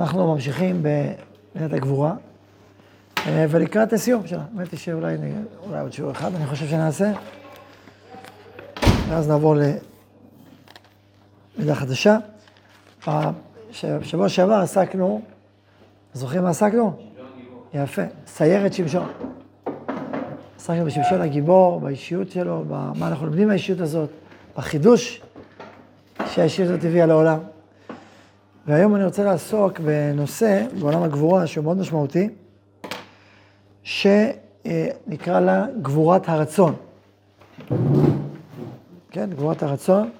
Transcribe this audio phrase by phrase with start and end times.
[0.00, 2.14] אנחנו ממשיכים במידת הגבורה,
[3.26, 4.42] אה, ולקראת הסיום שלה.
[4.54, 5.16] האמת היא שאולי
[5.66, 7.12] אולי עוד שיעור אחד, אני חושב שנעשה,
[9.08, 9.56] ואז נעבור
[11.56, 12.16] למידה חדשה.
[13.84, 15.20] בשבוע שעבר עסקנו,
[16.14, 16.92] זוכרים מה עסקנו?
[17.74, 19.08] יפה, סיירת שמשון.
[20.56, 24.10] עסקנו בשמשון הגיבור, באישיות שלו, במה אנחנו לומדים מהאישיות הזאת,
[24.56, 25.22] בחידוש
[26.26, 27.38] שהאישיות הזאת הביאה לעולם.
[28.70, 32.28] והיום אני רוצה לעסוק בנושא בעולם הגבורה שהוא מאוד משמעותי,
[33.82, 36.74] שנקרא לה גבורת הרצון.
[39.10, 40.10] כן, גבורת הרצון.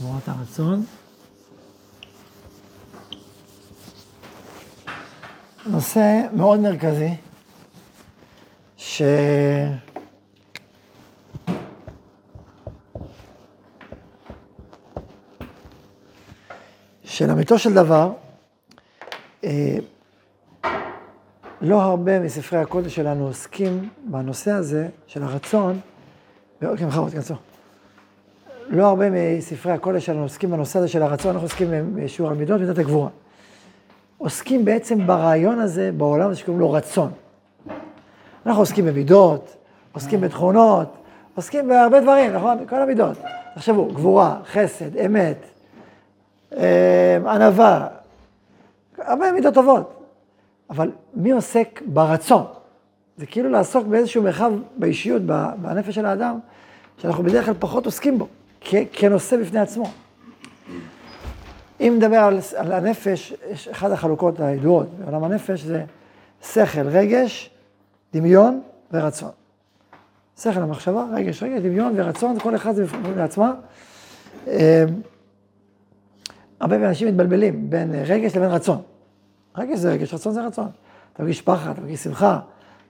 [0.00, 0.84] גבורת הרצון.
[5.66, 7.14] נושא מאוד מרכזי,
[8.98, 9.02] ש...
[17.04, 18.12] שלאמיתו של דבר,
[19.44, 19.76] אה,
[21.60, 25.80] לא הרבה מספרי הקודש שלנו עוסקים בנושא הזה של הרצון,
[26.60, 27.34] כן, בכבוד, תכנסו.
[28.68, 32.78] לא הרבה מספרי הקודש שלנו עוסקים בנושא הזה של הרצון, אנחנו עוסקים בשיעור המידות ומידת
[32.78, 33.10] הגבורה.
[34.18, 37.10] עוסקים בעצם ברעיון הזה, בעולם הזה שקוראים לו רצון.
[38.48, 39.56] אנחנו עוסקים במידות,
[39.92, 40.96] עוסקים בתכונות,
[41.34, 42.66] עוסקים בהרבה דברים, נכון?
[42.68, 43.16] כל המידות.
[43.54, 45.36] תחשבו, גבורה, חסד, אמת,
[46.56, 47.88] אה, ענווה,
[48.98, 49.94] הרבה מידות טובות.
[50.70, 52.44] אבל מי עוסק ברצון?
[53.16, 55.22] זה כאילו לעסוק באיזשהו מרחב באישיות,
[55.56, 56.38] בנפש של האדם,
[56.98, 58.26] שאנחנו בדרך כלל פחות עוסקים בו,
[58.92, 59.90] כנושא בפני עצמו.
[61.80, 65.84] אם נדבר על, על הנפש, יש אחת החלוקות הידועות בעולם הנפש זה
[66.42, 67.50] שכל, רגש,
[68.12, 68.60] דמיון
[68.92, 69.30] ורצון.
[70.38, 72.84] שכל המחשבה, רגש, רגש, דמיון ורצון, כל אחד זה
[73.16, 73.54] לעצמה.
[74.46, 74.52] אמ,
[76.60, 78.82] הרבה אנשים מתבלבלים בין רגש לבין רצון.
[79.56, 80.68] רגש זה רגש, רצון זה רצון.
[81.12, 82.40] אתה מרגיש פחד, אתה מרגיש שמחה,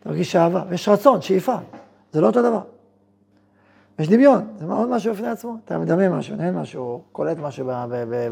[0.00, 1.56] אתה מרגיש אהבה, ויש רצון, שאיפה.
[2.12, 2.60] זה לא אותו דבר.
[3.98, 5.56] יש דמיון, זה עוד משהו בפני עצמו.
[5.64, 7.70] אתה מדמיין משהו, נהן משהו, קולט משהו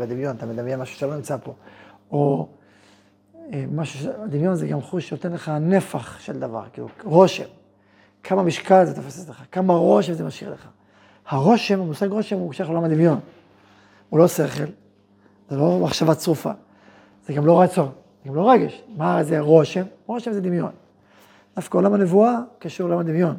[0.01, 1.53] בדמיון, אתה מדמיין משהו שלא נמצא פה.
[2.11, 2.49] או
[3.73, 7.45] משהו, דמיון זה גם חוש שנותן לך נפח של דבר, כאילו רושם.
[8.23, 10.69] כמה משקל זה תופס לך, כמה רושם זה משאיר לך.
[11.27, 13.21] הרושם, המושג רושם הוא שייך לעולם הדמיון.
[14.09, 14.65] הוא לא שכל,
[15.51, 16.51] זה לא מחשבה צרופה,
[17.27, 17.89] זה גם לא רצון,
[18.23, 18.83] זה גם לא רגש.
[18.97, 19.83] מה זה רושם?
[20.07, 20.71] רושם זה דמיון.
[21.57, 23.37] דווקא עולם הנבואה קשור לעולם הדמיון.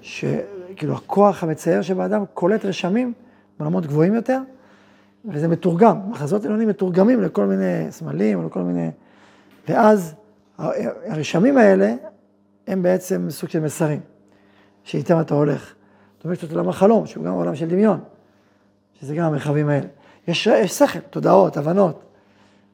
[0.00, 3.12] שכאילו הכוח המצייר שבאדם קולט רשמים
[3.58, 4.38] בעולמות גבוהים יותר,
[5.32, 6.10] וזה מתורגם.
[6.10, 8.90] מחזות עליונים מתורגמים לכל מיני סמלים, לכל מיני...
[9.68, 10.14] ואז
[10.58, 11.94] הרשמים האלה
[12.66, 14.00] הם בעצם סוג של מסרים,
[14.84, 15.74] שאיתם אתה הולך.
[16.16, 18.00] זאת אומרת, את עולם החלום, שהוא גם עולם של דמיון,
[19.00, 19.86] שזה גם המרחבים האלה.
[20.28, 22.02] יש, יש שכל, תודעות, הבנות,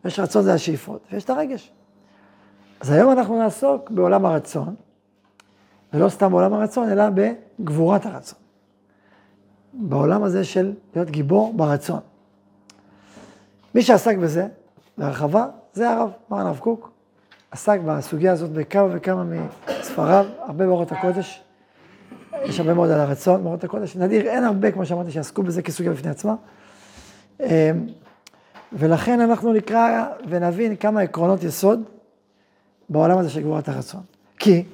[0.04, 1.72] יש רצון זה השאיפות, ויש את הרגש.
[2.80, 4.74] אז היום אנחנו נעסוק בעולם הרצון,
[5.92, 8.38] ולא סתם בעולם הרצון, אלא בגבורת הרצון.
[9.72, 12.00] בעולם הזה של להיות גיבור ברצון.
[13.74, 14.46] מי שעסק בזה,
[14.98, 16.90] בהרחבה, זה הרב, מרן הרב קוק.
[17.50, 19.24] עסק בסוגיה הזאת בכמה וכמה
[19.80, 21.42] מספריו, הרבה באורות הקודש.
[22.44, 23.96] יש הרבה מאוד על הרצון, באורות הקודש.
[23.96, 26.34] נדיר, אין הרבה, כמו שאמרתי, שעסקו בזה כסוגיה בפני עצמה.
[27.40, 27.46] אמ,
[28.72, 31.82] ולכן אנחנו נקרא ונבין כמה עקרונות יסוד
[32.88, 34.00] בעולם הזה של גבורת הרצון.
[34.38, 34.64] כי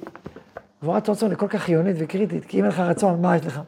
[0.81, 3.61] גבורת רצון היא כל כך חיונית וקריטית, כי אם אין לך רצון, מה יש לך?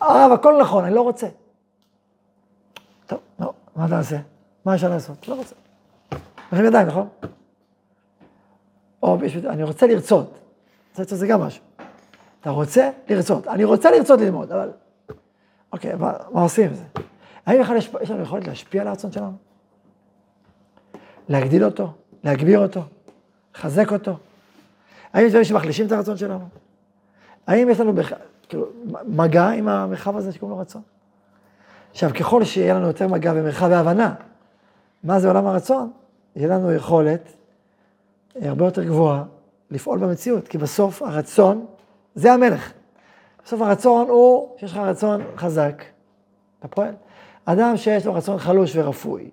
[0.00, 1.26] הרב, הכל נכון, אני לא רוצה.
[3.12, 4.16] טוב, לא, מה אתה עושה?
[4.64, 5.28] מה אפשר לעשות?
[5.28, 5.54] לא רוצה.
[6.52, 7.08] מרים ידיים, נכון?
[9.02, 10.38] או אני רוצה לרצות.
[10.90, 11.64] רוצה לרצות זה גם משהו.
[12.40, 13.46] אתה רוצה לרצות.
[13.46, 14.70] אני רוצה לרצות ללמוד, אבל...
[15.72, 16.84] אוקיי, מה, מה עושים עם זה?
[17.46, 19.32] האם בכלל יש, לנו יכולת להשפיע על הרצון שלנו?
[21.28, 21.92] להגדיל אותו?
[22.24, 22.80] להגביר אותו?
[23.54, 24.16] לחזק אותו?
[25.12, 26.48] האם יש דברים שמחלישים את הרצון שלנו?
[27.46, 28.12] האם יש לנו בכ...
[28.48, 28.66] כאילו,
[29.06, 30.82] מגע עם המרחב הזה שקוראים לו רצון?
[31.92, 34.14] עכשיו, ככל שיהיה לנו יותר מגע ומרחב והבנה,
[35.04, 35.90] מה זה עולם הרצון,
[36.36, 37.32] יהיה לנו יכולת
[38.36, 39.24] אה, הרבה יותר גבוהה
[39.70, 41.66] לפעול במציאות, כי בסוף הרצון
[42.14, 42.72] זה המלך.
[43.44, 45.84] בסוף הרצון הוא שיש לך רצון חזק,
[46.58, 46.94] אתה פועל.
[47.44, 49.30] אדם שיש לו רצון חלוש ורפוי,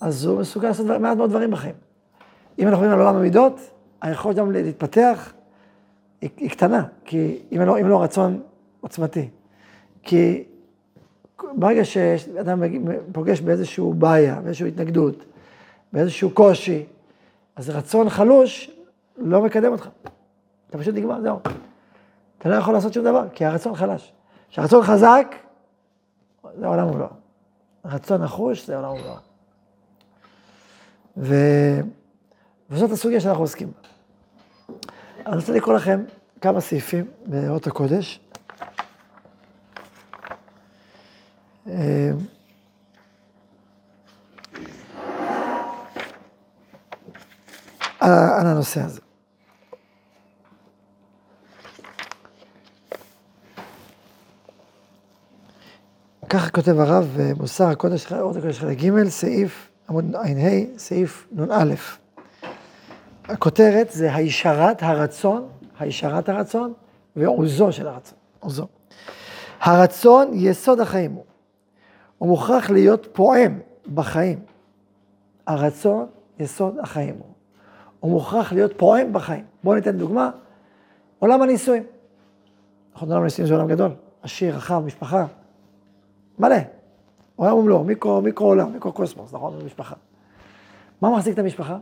[0.00, 1.74] אז הוא מסוגל לעשות מעט מאוד דברים בחיים.
[2.58, 3.60] אם אנחנו מדברים על עולם המידות,
[4.00, 5.32] היכולת גם להתפתח
[6.20, 8.42] היא, היא קטנה, כי אם לא, אם לא רצון
[8.80, 9.28] עוצמתי.
[10.02, 10.44] כי
[11.56, 12.62] ברגע שאדם
[13.12, 15.24] פוגש באיזושהי בעיה, באיזושהי התנגדות,
[15.92, 16.84] באיזשהו קושי,
[17.56, 18.70] אז רצון חלוש
[19.16, 19.88] לא מקדם אותך.
[20.70, 21.38] אתה פשוט נגמר, זהו.
[22.38, 24.12] אתה לא יכול לעשות שום דבר, כי הרצון חלש.
[24.50, 25.34] כשהרצון חזק,
[26.58, 27.08] זה עולם ומלואו.
[27.84, 29.16] רצון נחוש זה עולם ומלואו.
[31.16, 31.34] ו...
[32.70, 33.88] וזאת הסוגיה שאנחנו עוסקים בה.
[35.26, 36.04] אני רוצה לקרוא לכם
[36.40, 38.20] כמה סעיפים באות הקודש.
[38.60, 38.66] אה,
[48.00, 49.00] על הנושא הזה.
[56.28, 61.74] ככה כותב הרב במוסר הקודש, אות הקודש חלק ג', סעיף עמוד ע"ה, סעיף נ"א.
[63.24, 65.48] הכותרת זה הישרת הרצון,
[65.78, 66.72] הישרת הרצון
[67.16, 68.66] ועוזו של הרצון, עוזו.
[69.60, 71.24] הרצון יסוד החיים הוא.
[72.22, 73.58] הוא מוכרח להיות פועם
[73.94, 74.38] בחיים.
[75.46, 76.06] הרצון
[76.38, 77.32] יסוד החיים הוא.
[78.00, 79.44] הוא מוכרח להיות פועם בחיים.
[79.64, 80.30] בואו ניתן דוגמה,
[81.18, 81.82] עולם הנישואים.
[82.94, 83.90] נכון, עולם הנישואים זה עולם גדול,
[84.22, 85.26] עשיר, רחב, משפחה,
[86.38, 86.56] מלא.
[87.36, 89.64] עולם ומלואו, מיקרו, מיקרו עולם, מיקרו קוסמוס, נכון?
[89.64, 89.96] משפחה.
[91.00, 91.78] מה מחזיק את המשפחה?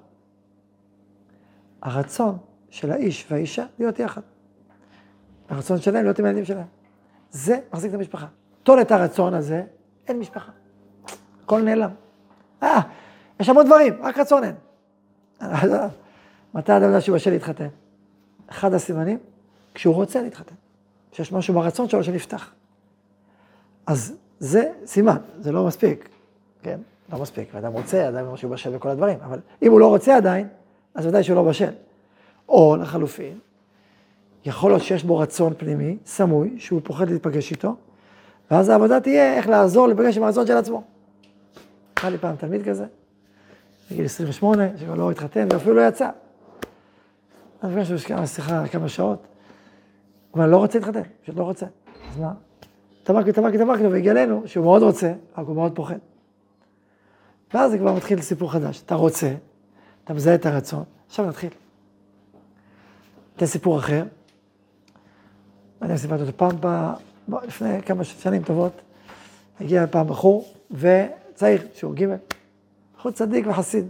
[1.82, 2.38] הרצון
[2.70, 4.22] של האיש והאישה להיות יחד.
[5.48, 6.66] הרצון שלהם להיות עם הילדים שלהם.
[7.30, 8.26] זה מחזיק את המשפחה.
[8.62, 9.64] טול את הרצון הזה,
[10.10, 10.52] אין משפחה.
[11.44, 11.90] הכל נעלם.
[12.62, 12.80] אה,
[13.40, 14.54] יש המון דברים, רק רצון אין.
[16.54, 17.68] מתי אדם יודע שהוא בשל להתחתן?
[18.46, 19.18] אחד הסימנים,
[19.74, 20.54] כשהוא רוצה להתחתן.
[21.12, 22.52] שיש משהו ברצון שלו שנפתח.
[23.86, 26.08] אז זה סימן, זה לא מספיק,
[26.62, 26.80] כן?
[27.12, 30.16] לא מספיק, ואדם רוצה, אדם אומר שהוא בשל בכל הדברים, אבל אם הוא לא רוצה
[30.16, 30.48] עדיין,
[30.94, 31.72] אז ודאי שהוא לא בשל.
[32.48, 33.38] או לחלופין,
[34.44, 37.76] יכול להיות שיש בו רצון פנימי, סמוי, שהוא פוחד להיפגש איתו,
[38.50, 40.82] ואז העבודה תהיה איך לעזור להיפגש עם הרצון של עצמו.
[42.02, 42.86] היה לי פעם תלמיד כזה,
[43.90, 46.10] בגיל 28, שכבר לא התחתן ואפילו לא יצא.
[47.62, 49.26] אז נפגשנו כמה שיחה, כמה שעות,
[50.34, 51.66] אבל לא רוצה להתחתן, פשוט לא רוצה.
[52.10, 52.32] אז מה?
[53.02, 55.98] תמקנו, תמקנו, תמקנו, והגיע אלינו שהוא מאוד רוצה, רק הוא מאוד פוחד.
[57.54, 58.82] ואז זה כבר מתחיל סיפור חדש.
[58.82, 59.34] אתה רוצה,
[60.04, 61.50] אתה מזהה את הרצון, עכשיו נתחיל.
[63.36, 64.04] אתן סיפור אחר.
[65.82, 66.56] אני סיפרתי אותו פעם,
[67.46, 68.72] לפני כמה שנים טובות,
[69.60, 72.06] הגיע פעם בחור, וצעיר, שיעור ג',
[72.96, 73.88] בחור צדיק וחסיד.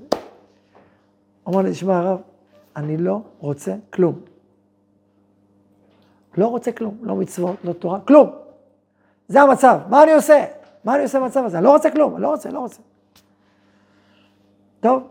[1.48, 2.20] אמר לי, תשמע הרב,
[2.76, 4.20] אני לא רוצה כלום.
[6.36, 8.30] לא רוצה כלום, לא מצוות, לא תורה, כלום.
[9.28, 10.44] זה המצב, מה אני עושה?
[10.84, 11.58] מה אני עושה במצב הזה?
[11.58, 12.82] אני לא רוצה כלום, אני לא רוצה, לא רוצה.
[14.80, 15.08] טוב,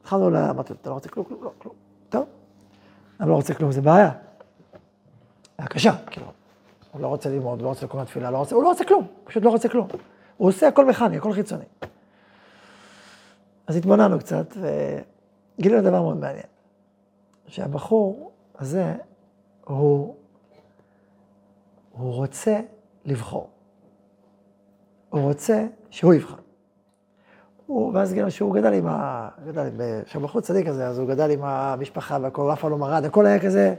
[0.00, 1.74] התחלנו לו, אתה לא רוצה כלום, כלום, לא, כלום.
[2.08, 2.24] טוב,
[3.20, 4.10] אני לא רוצה כלום, זה בעיה.
[5.58, 6.35] היה קשה, כאילו.
[6.96, 9.42] הוא לא רוצה ללמוד, לא רוצה לקום לתפילה, לא רוצה, הוא לא רוצה כלום, פשוט
[9.42, 9.88] לא רוצה כלום.
[10.36, 11.64] הוא עושה הכל מכני, הכל חיצוני.
[13.66, 16.46] אז התבוננו קצת, וגילינו דבר מאוד מעניין.
[17.46, 18.94] שהבחור הזה,
[19.64, 20.14] הוא,
[21.92, 22.60] הוא רוצה
[23.04, 23.50] לבחור.
[25.10, 26.36] הוא רוצה שהוא יבחר.
[27.66, 29.28] הוא, ואז גילינו שהוא גדל עם ה...
[29.46, 29.68] גדל,
[30.06, 33.26] שם בחוץ צדיק כזה, אז הוא גדל עם המשפחה והכל, אף פעם לא מרד, הכל
[33.26, 33.74] היה כזה,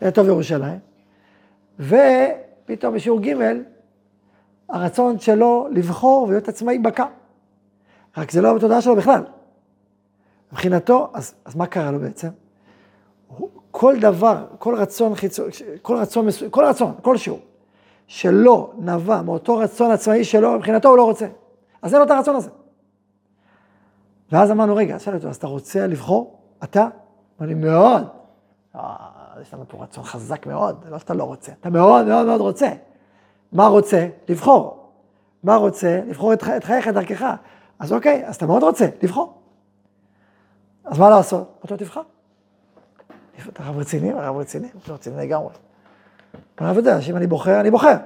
[0.00, 0.97] היה טוב ירושלים.
[1.78, 3.34] ופתאום בשיעור ג'
[4.68, 7.06] הרצון שלו לבחור ולהיות עצמאי בקע.
[8.16, 9.24] רק זה לא בתודעה שלו בכלל.
[10.52, 12.28] מבחינתו, אז, אז מה קרה לו בעצם?
[13.70, 17.38] כל דבר, כל רצון חיצוני, כל רצון מסוים, כל רצון, כלשהו,
[18.06, 21.26] שלא נבע מאותו רצון עצמאי שלו, מבחינתו הוא לא רוצה.
[21.82, 22.50] אז אין לו את הרצון הזה.
[24.32, 26.38] ואז אמרנו, רגע, שאלתי אותו, אז אתה רוצה לבחור?
[26.64, 26.88] אתה?
[27.40, 28.06] לי, מאוד.
[29.42, 32.68] יש לנו פה רצון חזק מאוד, לא שאתה לא רוצה, אתה מאוד מאוד מאוד רוצה.
[33.52, 34.08] מה רוצה?
[34.28, 34.92] לבחור.
[35.42, 36.00] מה רוצה?
[36.06, 37.34] לבחור את, את חייך, את דרכך.
[37.78, 39.34] אז אוקיי, אז אתה מאוד רוצה, לבחור.
[40.84, 41.58] אז מה לעשות?
[41.62, 42.02] אותו תבחר.
[43.48, 44.12] אתה רב רציני?
[44.12, 45.54] הרב רציני, הוא רציני לגמרי.
[46.58, 47.96] הרב יודע שאם אני בוחר, אני בוחר.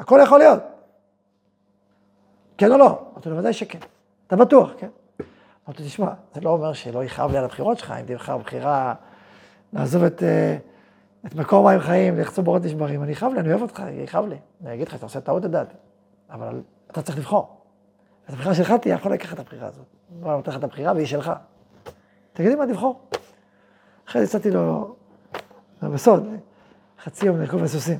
[0.00, 0.62] הכל יכול להיות.
[2.58, 3.02] כן או לא?
[3.12, 3.78] אמרתי לו, ודאי שכן.
[4.26, 4.88] אתה בטוח, כן?
[5.68, 8.94] אמרתי, תשמע, זה לא אומר שלא יכאב לי על הבחירות שלך, אם תבחר בחירה
[9.76, 10.56] לעזוב את, אה,
[11.26, 14.36] את מקום מים חיים, לחצוב בורות נשברים, אני יכאב לי, אני אוהב אותך, יכאב לי.
[14.64, 15.68] אני אגיד לך, אתה עושה טעות לדעת,
[16.30, 17.56] אבל אתה צריך לבחור.
[18.28, 19.84] אז הבחירה שלך תהיה, יכול לקחת את הבחירה הזאת.
[20.22, 21.32] לא נותן לך את הבחירה והיא שלך.
[22.32, 23.00] תגידי מה תבחור.
[24.08, 24.96] אחרי זה הצעתי לו,
[25.82, 26.28] בסוד,
[27.04, 27.98] חצי יום לרכוב בסוסים.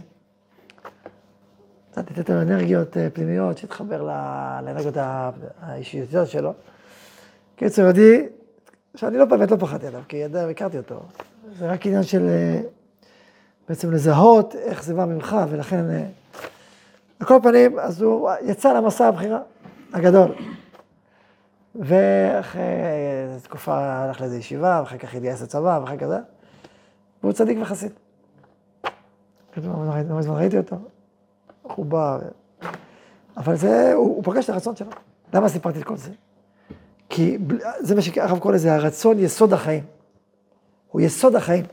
[1.90, 4.94] קצת לתת לו אנרגיות אה, פנימיות, שיתחבר לאנרגיות
[5.60, 6.52] האישיותיות שלו.
[7.56, 8.28] קיצור, יהודי,
[8.94, 11.02] שאני לא באמת לא פחדתי עליו, כי ידע, הכרתי אותו.
[11.52, 12.60] זה רק עניין של אה,
[13.68, 15.90] בעצם לזהות איך זה בא ממך, ולכן...
[15.90, 16.06] אה,
[17.20, 19.38] על כל פנים, אז הוא יצא למסע הבחירה
[19.92, 20.34] הגדול.
[21.74, 22.62] ואחרי
[23.42, 26.18] תקופה הלך לאיזו ישיבה, ואחר כך התגייס לצבא, ואחר כך זה,
[27.22, 27.92] והוא צדיק וחסיד.
[29.56, 30.76] לא מזמן ראיתי אותו,
[31.62, 32.18] הוא בא,
[33.36, 34.90] אבל זה, הוא, הוא פגש את הרצון שלו.
[35.34, 36.10] למה סיפרתי את כל זה?
[37.08, 37.38] כי
[37.80, 39.84] זה מה שהרב קורא לזה, הרצון יסוד החיים.
[40.96, 41.64] הוא יסוד החיים.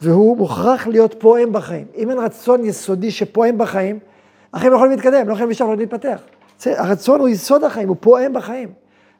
[0.00, 1.86] והוא מוכרח להיות פועם בחיים.
[1.96, 3.98] אם אין רצון יסודי שפועם בחיים,
[4.54, 6.22] החיים לא יכולים להתקדם, לא יכולים לשם, לא להתפתח.
[6.66, 8.72] הרצון הוא יסוד החיים, הוא פועם בחיים.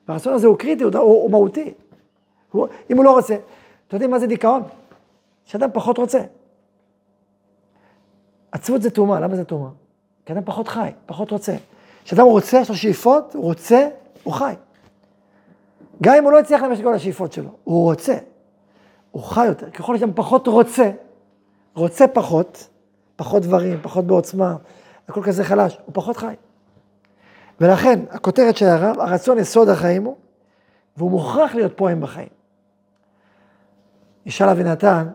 [0.09, 1.73] והרצון הזה הוא קריטי, הוא, הוא, הוא מהותי.
[2.51, 4.62] הוא, אם הוא לא רוצה, אתם יודעים מה זה דיכאון?
[5.45, 6.21] שאדם פחות רוצה.
[8.53, 9.71] עצבות זה טומאה, למה זה טומאה?
[10.27, 11.55] כי אדם פחות חי, פחות רוצה.
[12.05, 13.89] כשאדם רוצה, יש לו שאיפות, הוא רוצה,
[14.23, 14.55] הוא חי.
[16.03, 18.17] גם אם הוא לא הצליח למשק כל השאיפות שלו, הוא רוצה.
[19.12, 19.71] הוא חי יותר.
[19.71, 20.90] ככל שאדם פחות רוצה,
[21.75, 22.69] רוצה פחות,
[23.16, 24.57] פחות דברים, פחות בעוצמה,
[25.09, 26.35] הכל כזה חלש, הוא פחות חי.
[27.61, 30.16] ולכן, הכותרת של הרב, הרצון יסוד החיים הוא,
[30.97, 32.28] והוא מוכרח להיות פועם בחיים.
[34.26, 35.09] ישאל אבינתן,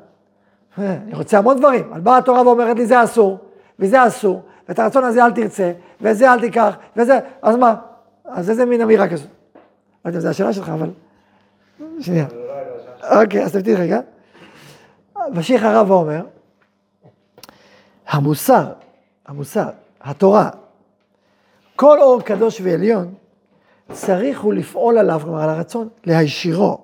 [0.80, 3.38] אה, אני רוצה המון דברים, אבל באה התורה ואומרת לי זה אסור,
[3.80, 7.75] וזה אסור, ואת הרצון הזה אל תרצה, וזה אל תיקח, וזה, אז מה?
[8.25, 9.27] אז איזה מין אמירה כזאת?
[10.06, 10.89] לא יודע אם זו השאלה שלך, אבל...
[12.00, 12.25] שנייה.
[13.12, 14.00] אוקיי, אז תמתין רגע.
[15.34, 16.22] ממשיך הרב ואומר,
[18.08, 18.66] המוסר,
[19.26, 19.70] המוסר,
[20.02, 20.50] התורה,
[21.76, 23.14] כל אור קדוש ועליון,
[23.92, 26.78] צריך הוא לפעול עליו, כלומר על הרצון, להישירו,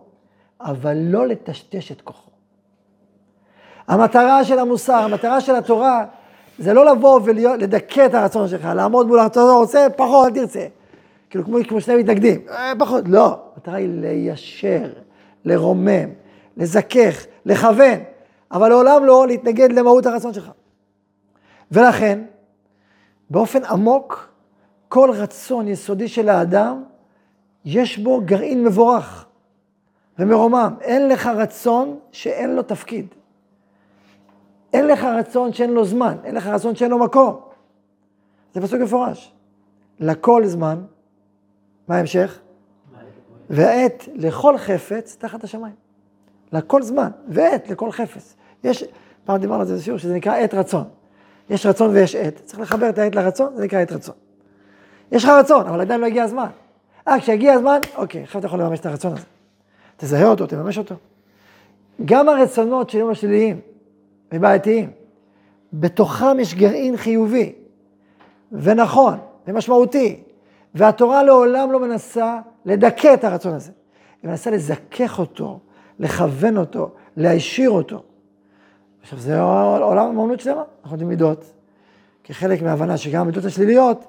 [0.61, 2.31] אבל לא לטשטש את כוחו.
[3.87, 6.05] המטרה של המוסר, המטרה של התורה,
[6.59, 10.65] זה לא לבוא ולדכא את הרצון שלך, לעמוד מול הרצון, לא רוצה, פחות, אל תרצה.
[11.29, 13.39] כאילו כמו, כמו שני מתנגדים, אה, פחות, לא.
[13.55, 14.89] המטרה היא ליישר,
[15.45, 16.09] לרומם,
[16.57, 17.99] לזכך, לכוון,
[18.51, 20.51] אבל לעולם לא להתנגד למהות הרצון שלך.
[21.71, 22.23] ולכן,
[23.29, 24.29] באופן עמוק,
[24.89, 26.83] כל רצון יסודי של האדם,
[27.65, 29.25] יש בו גרעין מבורך
[30.19, 30.75] ומרומם.
[30.81, 33.07] אין לך רצון שאין לו תפקיד.
[34.73, 37.39] אין לך רצון שאין לו זמן, אין לך רצון שאין לו מקום.
[38.53, 39.33] זה פסוק מפורש.
[39.99, 40.81] לכל זמן,
[41.87, 42.39] מה ההמשך?
[43.49, 45.75] ועת לכל חפץ תחת השמיים.
[46.53, 48.35] לכל זמן, ועת לכל חפץ.
[48.63, 48.83] יש,
[49.25, 50.83] פעם דיברנו על זה בשיעור, שזה נקרא עת רצון.
[51.49, 54.15] יש רצון ויש עת, צריך לחבר את העת לרצון, זה נקרא עת רצון.
[55.11, 56.47] יש לך רצון, אבל עדיין לא הגיע הזמן.
[57.07, 59.25] אה, כשיגיע הזמן, אוקיי, עכשיו אתה יכול לממש את הרצון הזה.
[59.97, 60.95] תזהה אותו, תממש אותו.
[62.05, 63.59] גם הרצונות שהיו השליליים
[64.31, 64.91] ובעייתיים,
[65.73, 67.53] בתוכם יש גרעין חיובי
[68.51, 70.23] ונכון ומשמעותי,
[70.75, 73.71] והתורה לעולם לא מנסה לדכא את הרצון הזה.
[74.23, 75.59] היא מנסה לזכך אותו,
[75.99, 78.03] לכוון אותו, להישיר אותו.
[79.01, 81.53] עכשיו, זה עולם אמנות שלמה, אנחנו יודעים מידות,
[82.23, 84.05] כחלק מההבנה שגם המידות השליליות,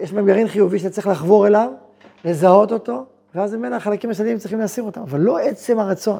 [0.00, 1.70] יש בהם גרעין חיובי שאתה צריך לחבור אליו,
[2.24, 6.18] לזהות אותו, ואז ממילא החלקים השליליים צריכים להסיר אותם, אבל לא עצם הרצון,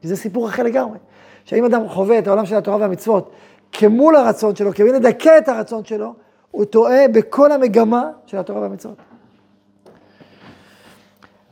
[0.00, 0.98] כי זה סיפור אחר לגמרי.
[1.44, 3.30] שאם אדם חווה את העולם של התורה והמצוות
[3.72, 6.14] כמול הרצון שלו, כמי לדכא את הרצון שלו,
[6.50, 8.96] הוא טועה בכל המגמה של התורה והמצוות.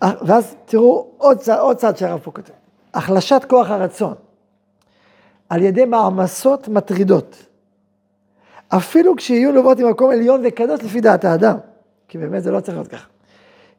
[0.05, 2.53] אה, ואז תראו עוד צד, עוד צד שהרב פה כותב.
[2.95, 4.15] החלשת כוח הרצון
[5.49, 7.47] על ידי מעמסות מטרידות.
[8.69, 11.57] אפילו כשיהיו נובעות ממקום עליון וקדוש לפי דעת האדם,
[12.09, 13.07] כי באמת זה לא צריך להיות ככה.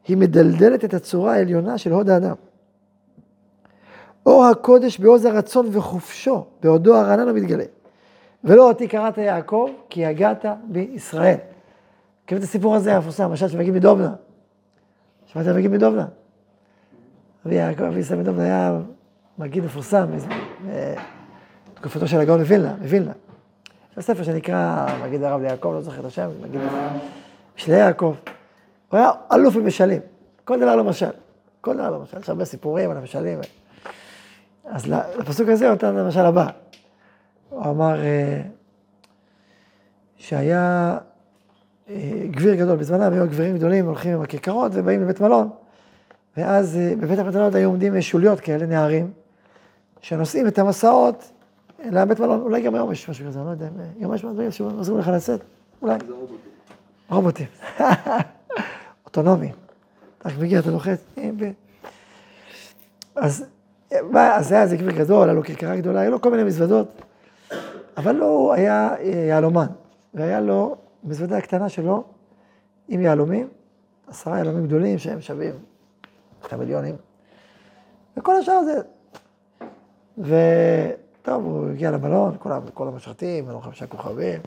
[0.08, 2.34] היא מדלדלת את הצורה העליונה של הוד האדם.
[4.26, 7.64] אור הקודש בעוז הרצון וחופשו, בעודו הרענן המתגלה.
[8.44, 11.36] ולא אותי קראת יעקב, כי הגעת בישראל.
[12.24, 14.12] מכירים את הסיפור הזה המפורסם, למשל שמגיעים מדובנה.
[15.26, 16.06] שמעתם מגיד מדובנה?
[17.46, 18.78] רבי יעקב, רבי ישראל מדובנה היה
[19.38, 20.06] מגיד מפורסם
[21.74, 23.12] בתקופתו של הגאון מווילנה, מווילנה.
[23.98, 26.60] יש ספר שנקרא מגיד הרב ליעקב, לא זוכר את השם, מגיד
[27.56, 28.14] משלי יעקב.
[28.88, 30.00] הוא היה אלוף במשלים,
[30.44, 31.10] כל דבר לא משל.
[31.60, 33.38] כל דבר לא משל, יש הרבה סיפורים על המשלים.
[34.64, 36.46] אז לפסוק הזה הוא נתן למשל הבא.
[37.50, 38.42] הוא אמר אה,
[40.16, 40.98] שהיה אה,
[42.30, 45.48] גביר גדול, בזמנם היו גבירים גדולים הולכים עם הכיכרות ובאים לבית מלון,
[46.36, 49.10] ואז אה, בבית המלון היו עומדים שוליות כאלה, נערים,
[50.00, 51.32] שנושאים את המסעות
[51.84, 53.68] לבית מלון, אולי גם היום יש משהו כזה, אני לא יודע,
[54.00, 55.40] גם יש דברים שעוזרים לך לצאת,
[55.82, 55.98] אולי.
[57.10, 57.46] רובוטים.
[59.06, 59.52] אוטונומי.
[60.18, 61.04] אתה מגיע, אתה לוחץ.
[63.16, 63.44] אז
[64.14, 67.02] אז היה איזה גביר גדול, היה לו כרכרה גדולה, היו לו כל מיני מזוודות,
[67.96, 68.90] אבל לו לא היה
[69.28, 69.66] יהלומן,
[70.14, 72.04] והיה לו מזוודה קטנה שלו
[72.88, 73.48] עם יהלומים,
[74.06, 75.54] עשרה יהלומים גדולים שהם שווים
[76.48, 76.94] שני מיליונים,
[78.16, 78.80] וכל השאר זה...
[80.18, 84.40] וטוב, הוא הגיע למלון, כל, כל המשרתים, מלון חמישה כוכבים,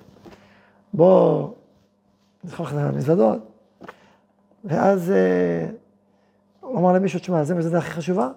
[0.93, 1.49] בוא
[2.43, 3.37] לך את המזוודות,
[4.63, 5.69] ואז אה,
[6.59, 8.29] הוא אמר למישהו, תשמע, זה מזוודה הכי חשובה,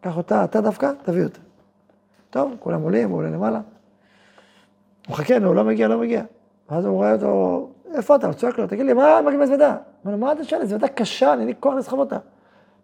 [0.00, 1.40] קח אותה, אתה דווקא, תביא אותה.
[2.30, 3.60] טוב, כולם עולים, הוא עולה למעלה.
[5.06, 6.22] הוא מחכה, נו, לא מגיע, לא מגיע.
[6.70, 8.26] ואז הוא רואה אותו, איפה אתה?
[8.26, 9.70] הוא צועק לו, תגיד לי, מה מגיע מזוודה?
[9.70, 10.62] הוא אומר לו, מה אתה שואל?
[10.62, 12.18] מזוודה קשה, אני אין לי כוח לסחוב אותה.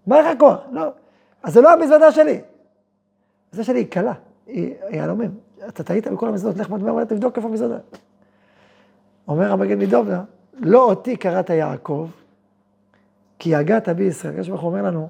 [0.07, 0.59] מה לך כוח?
[0.73, 0.89] לא.
[1.43, 2.41] אז זה לא המזוודה שלי.
[3.53, 4.13] המזוודה שלי היא קלה,
[4.47, 5.31] היא יהלומים.
[5.69, 7.79] אתה טעית בכל המזוודות, לך מהר תבדוק איפה המזוודה.
[9.29, 10.23] אומר המגן מדובנה,
[10.55, 12.09] לא אותי קראת יעקב,
[13.39, 14.33] כי יגעת בי ישראל.
[14.33, 15.09] הקדוש ברוך הוא אומר לנו,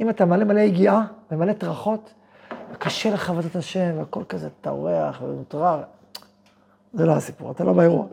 [0.00, 2.14] אם אתה מלא מלא יגיעה ומלא טרחות,
[2.78, 5.82] קשה לך עבודת השם, והכל כזה טורח ומוטרר.
[6.92, 8.06] זה לא הסיפור, אתה לא באירוע.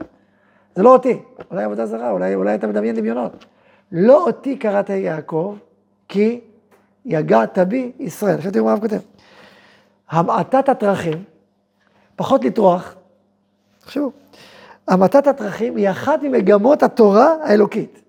[0.76, 1.20] זה לא אותי,
[1.52, 3.46] אולי עבודה זרה, אולי, אולי אתה מדמיין דמיונות.
[3.92, 5.56] לא אותי קראת יעקב,
[6.08, 6.42] כי
[7.06, 8.36] יגעת בי ישראל.
[8.36, 9.00] עכשיו תראו מה הרב כותב.
[10.10, 11.24] המעטת הטרחים,
[12.16, 12.96] פחות לטרוח,
[13.80, 14.12] תחשבו,
[14.88, 18.02] המעטת הטרחים היא אחת ממגמות התורה האלוקית.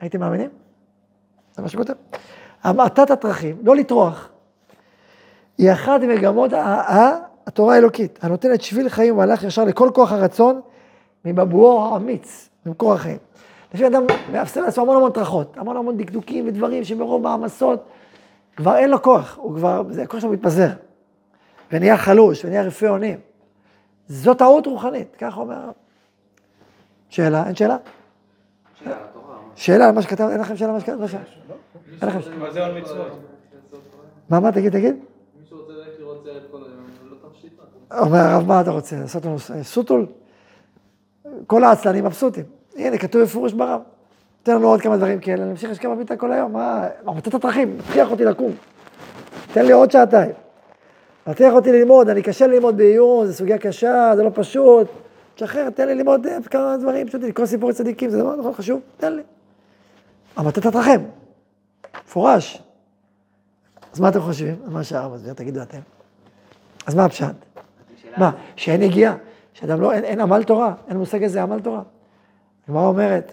[0.00, 0.50] הייתם מאמינים?
[1.54, 1.94] זה מה שכותב.
[2.62, 4.28] המעטת הטרחים, לא לטרוח,
[5.58, 6.52] היא אחת ממגמות
[7.46, 10.60] התורה האלוקית, הנותנת שביל חיים ומהלך ישר לכל כוח הרצון
[11.24, 13.18] מבבואו האמיץ, ממקור החיים.
[13.74, 17.84] לפי אדם מאפסר לעצמו המון המון טרחות, המון המון דקדוקים ודברים שמרוב מעמסות
[18.56, 20.68] כבר אין לו כוח, הוא כבר, זה הכוח שלו מתפזר,
[21.72, 23.18] ונהיה חלוש, ונהיה רפי אונים.
[24.08, 25.70] זו טעות רוחנית, כך אומר.
[27.08, 27.46] שאלה?
[27.46, 27.76] אין שאלה?
[29.54, 30.92] שאלה על מה שכתב, אין לכם שאלה על מה שכתב?
[30.92, 32.36] אין לכם שאלה.
[32.36, 33.12] מה זה על מצוות?
[34.30, 34.96] מה, מה, תגיד, תגיד.
[35.40, 37.52] מישהו רוצה ללכת לראות סרט כל היום, לא תמשיך.
[37.98, 38.96] אומר הרב, מה אתה רוצה?
[39.00, 40.06] לעשות לנו סוטול?
[41.46, 42.44] כל העצלנים מבסוטים.
[42.76, 43.80] הנה, כתוב בפירוש ברב.
[44.42, 46.52] תן לנו עוד כמה דברים כאלה, נמשיך לשכב במיטה כל היום.
[46.52, 48.52] מה, מצאת את הדרכים, תכריח אותי לקום.
[49.52, 50.30] תן לי עוד שעתיים.
[51.24, 54.86] תכריח אותי ללמוד, אני קשה ללמוד בעיון, זו סוגיה קשה, זה לא פשוט.
[55.34, 58.80] תשחרר, תן לי ללמוד אה, כמה דברים פשוטים, לקרוא סיפורי צדיקים, זה דבר נכון חשוב,
[58.96, 59.22] תן לי.
[60.40, 61.00] אתה תתרחם,
[62.04, 62.62] מפורש.
[63.92, 64.56] אז מה אתם חושבים?
[64.66, 65.78] מה שהרב מסביר, תגידו אתם.
[66.86, 67.51] אז מה הפשט?
[68.16, 69.16] מה, שאין יגיעה,
[69.52, 71.82] שאדם לא, אין, אין עמל תורה, אין מושג איזה עמל תורה.
[72.64, 73.32] הגמרא אומרת,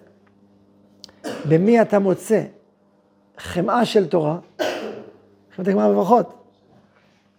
[1.50, 2.44] במי אתה מוצא
[3.38, 4.38] חמאה של תורה?
[5.50, 6.34] עכשיו הגמרא בברכות.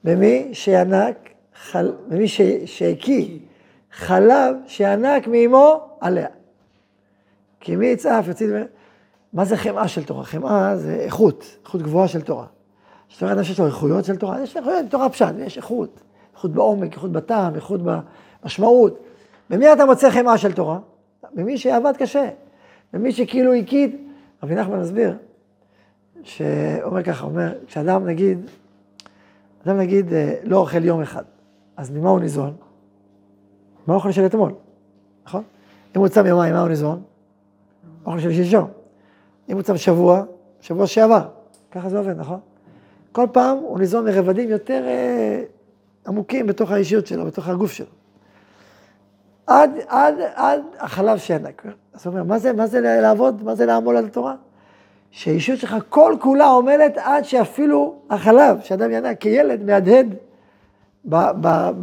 [0.04, 1.16] במי שינק,
[1.54, 1.92] חל...
[2.08, 2.28] במי
[2.66, 3.38] שהקיא
[3.92, 6.28] חלב שינק מאמו עליה.
[7.60, 8.46] כי מי יצעף יוציא.
[9.32, 10.24] מה זה חמאה של תורה?
[10.24, 12.46] חמאה זה איכות, איכות גבוהה של תורה.
[13.10, 16.00] זאת אומרת, יש לו איכויות של תורה, יש איכויות תורה פשט, יש איכות.
[16.40, 18.98] איכות בעומק, איכות בטעם, איכות במשמעות.
[19.50, 20.78] במי אתה מוצא חמאה של תורה?
[21.34, 22.28] במי שעבד קשה.
[22.92, 23.96] במי שכאילו הקיד.
[24.42, 25.16] רבי נחמן מסביר,
[26.22, 28.50] שאומר ככה, אומר, כשאדם נגיד,
[29.66, 31.22] אדם נגיד אה, לא אוכל יום אחד,
[31.76, 32.56] אז ממה הוא ניזון?
[33.86, 34.52] מה האוכל של אתמול,
[35.26, 35.42] נכון?
[35.96, 37.02] אם הוא צם יומיים, מה הוא ניזון?
[38.06, 38.68] אוכל של שלשום.
[39.48, 40.22] אם הוא צם שבוע,
[40.60, 41.28] שבוע שעבר.
[41.70, 42.40] ככה זה עובד, נכון?
[43.12, 45.42] כל פעם הוא ניזון מרבדים יותר אה,
[46.06, 47.86] עמוקים בתוך האישיות שלו, בתוך הגוף שלו.
[49.46, 51.66] עד, עד, עד החלב שינק.
[51.94, 53.42] אז הוא אומר, מה זה, מה זה לעבוד?
[53.42, 54.34] מה זה לעמול על התורה?
[55.10, 60.14] שהאישיות שלך כל כולה עומדת עד שאפילו החלב שאדם ינק כילד מהדהד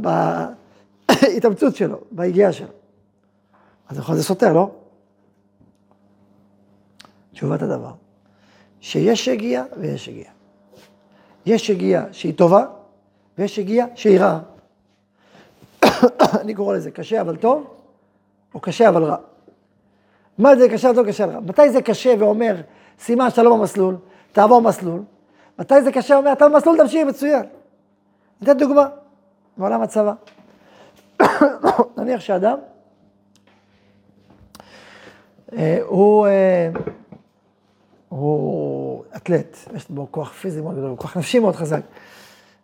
[0.01, 2.67] בהתאמצות שלו, בהגיעה שלו.
[3.89, 4.71] אז נכון, זה סותר, לא?
[7.32, 7.91] תשובת הדבר,
[8.80, 10.32] שיש הגיעה ויש הגיעה.
[11.45, 12.65] יש הגיעה שהיא טובה,
[13.38, 14.39] ויש הגיעה שהיא רעה.
[16.41, 17.67] אני קורא לזה קשה אבל טוב,
[18.54, 19.17] או קשה אבל רע.
[20.38, 21.39] מה זה קשה אבל טוב, קשה אבל רע?
[21.39, 22.56] מתי זה קשה ואומר,
[23.00, 23.95] סימן שאתה לא במסלול,
[24.32, 25.02] תעבור מסלול.
[25.60, 27.43] מתי זה קשה ואומר, אתה במסלול, תמשיך, מצוין.
[28.41, 28.88] ניתן דוגמה,
[29.58, 30.13] מעולם הצבא.
[31.97, 32.58] נניח שאדם,
[35.54, 36.69] אה, הוא, אה,
[38.10, 41.82] הוא אתלט, יש בו כוח פיזי מאוד גדול, כוח נפשי מאוד חזק,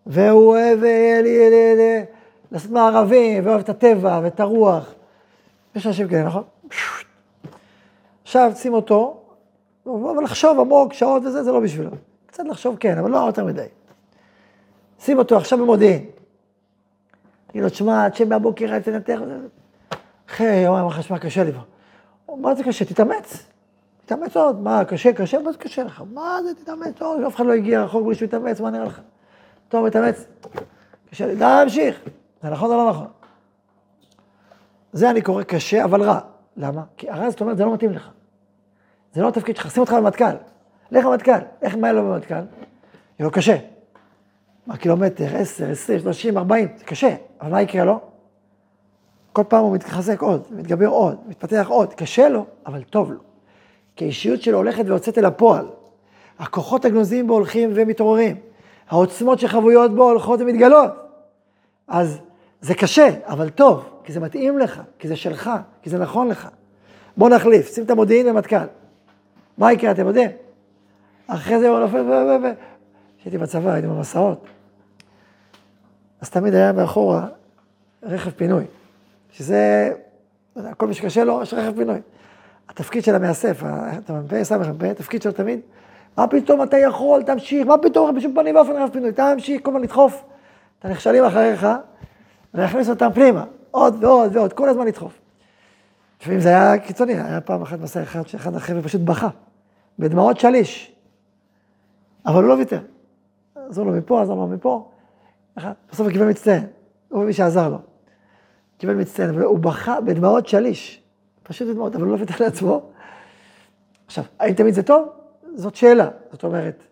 [0.06, 2.04] והוא אוהב אה,
[2.52, 4.94] לעשות מערבים, ואוהב את הטבע ואת הרוח.
[5.76, 6.44] יש אנשים כאלה, נכון?
[8.24, 9.22] עכשיו שים אותו,
[9.86, 11.92] אבל לחשוב עמוק, שעות וזה, זה לא בשבילו.
[12.28, 13.66] קצת לחשוב כן, אבל לא יותר מדי.
[15.00, 16.06] שים אותו עכשיו במודיעין.
[17.48, 19.20] תגיד לו, תשמע, עד שבבוקר תנתח,
[20.30, 22.36] אחרי יומיים אחרי שמע, קשה לי פה.
[22.38, 22.86] מה זה קשה?
[22.86, 23.46] תתאמץ.
[24.06, 24.62] תתאמץ עוד.
[24.62, 25.40] מה, קשה, קשה?
[25.40, 26.04] מה זה קשה לך?
[26.14, 26.94] מה זה תתאמץ?
[26.98, 29.02] טוב, אף אחד לא הגיע רחוק בלי שהוא יתאמץ, מה נראה לך?
[29.74, 30.26] טוב, מתאמץ.
[31.10, 31.36] קשה לי.
[31.36, 32.00] די, להמשיך.
[32.44, 33.08] זה נכון או לא נכון?
[34.94, 36.20] זה אני קורא קשה, אבל רע.
[36.58, 36.84] למה?
[36.98, 38.10] כי הרע זאת אומרת, זה לא מתאים לך.
[39.14, 40.36] זה לא התפקיד שלך, שים אותך במטכ"ל.
[40.92, 41.40] לך למטכ"ל.
[41.62, 42.34] איך מה יהיה לו במטכ"ל?
[42.34, 42.46] יהיה
[43.20, 43.58] לו קשה.
[44.68, 48.00] מה קילומטר, 10, 20, 30, 40, זה קשה, אבל מה יקרה לו?
[49.32, 53.20] כל פעם הוא מתחזק עוד, מתגבר עוד, מתפתח עוד, קשה לו, אבל טוב לו.
[53.96, 55.66] כי האישיות שלו הולכת ויוצאת אל הפועל.
[56.40, 58.53] הכוחות הגנוזיים בו הולכים ומתעוררים.
[58.90, 60.92] העוצמות שחבויות בו הולכות ומתגלות.
[61.88, 62.20] אז
[62.62, 65.50] זה קשה, אבל טוב, כי זה מתאים לך, כי זה שלך,
[65.82, 66.48] כי זה נכון לך.
[67.18, 68.66] בוא נחליף, שים את המודיעין במטכ"ל.
[69.58, 70.32] מה יקרה, אתם יודעים?
[71.28, 72.48] אחרי זה הוא נופל, ו...
[73.20, 74.46] כשהייתי בצבא, הייתי במסעות.
[76.22, 77.28] אז תמיד היה מאחורה
[78.04, 78.66] רכב פינוי,
[79.32, 79.92] שזה,
[80.78, 82.00] כל מי שקשה לו, יש רכב פינוי.
[82.70, 83.64] התפקיד של המאסף,
[83.98, 85.60] אתה מ"פ, סמ"פ, התפקיד שלו תמיד,
[86.18, 89.82] מה פתאום אתה יכול, תמשיך, מה פתאום, בשום פנים ואופן רכב פינוי, תמשיך, כל הזמן
[89.82, 90.24] לדחוף
[90.80, 91.68] את הנכשלים אחריך,
[92.54, 95.20] ולהכניס אותם פנימה, עוד ועוד ועוד, כל הזמן לדחוף.
[96.22, 99.30] לפעמים זה היה קיצוני, היה פעם אחת מסע אחד שאחד החבר'ה פשוט בכה,
[100.00, 100.96] בדמעות שליש,
[102.26, 102.80] אבל הוא לא ויתר.
[103.56, 104.90] עזור לו מפה, עזור לו מפה.
[105.58, 106.68] בסוף הוא קיבל מצטיין,
[107.10, 107.78] הוא מי שעזר לו.
[108.78, 111.02] קיבל מצטיין, והוא בכה בדמעות שליש,
[111.44, 112.82] פשוט בדמעות, אבל הוא לא ויתר לעצמו.
[114.06, 115.23] עכשיו, האם תמיד זה טוב?
[115.56, 116.10] זאת שאלה.
[116.32, 116.84] זאת אומרת,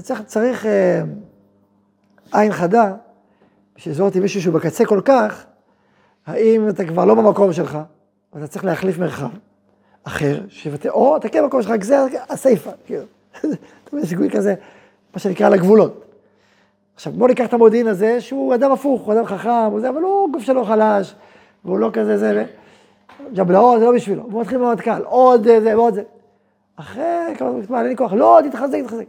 [0.00, 1.02] צריך, צריך אה,
[2.32, 2.94] עין חדה,
[3.76, 5.44] בשביל לזהות עם מישהו שהוא בקצה כל כך,
[6.26, 7.78] האם אתה כבר לא במקום שלך,
[8.32, 9.28] ואתה צריך להחליף מרחב
[10.04, 13.04] אחר, שיבטא, או אתה כן במקום שלך, רק זה הסיפה, כאילו.
[13.38, 13.48] אתה
[13.92, 14.54] מבין, סיכוי כזה,
[15.14, 16.04] מה שנקרא, על הגבולות.
[16.94, 20.02] עכשיו, בוא ניקח את המודיעין הזה, שהוא אדם הפוך, הוא אדם חכם, הוא זה, אבל
[20.02, 21.14] הוא גוף שלו חלש,
[21.64, 22.44] והוא לא כזה זה,
[23.34, 24.22] ג'בלאות, זה לא בשבילו.
[24.22, 26.02] הוא מתחיל במטכ"ל, עוד זה ועוד זה.
[26.80, 29.04] אחרי כמה זמן, אין לי כוח, לא, תתחזק, תתחזק.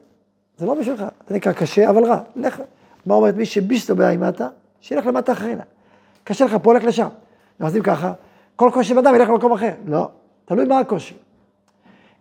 [0.57, 2.19] זה לא בשבילך, זה נקרא קשה, אבל רע.
[2.35, 2.61] לך,
[3.05, 4.47] מה אומרת מי שבישתו בעימתה,
[4.81, 5.63] שילך למטה אחרינה.
[6.23, 7.07] קשה לך פה, לך לשם.
[7.61, 8.13] אם ככה,
[8.55, 9.71] כל קושי באדם ילך למקום אחר.
[9.85, 10.09] לא,
[10.45, 11.15] תלוי מה הקושי.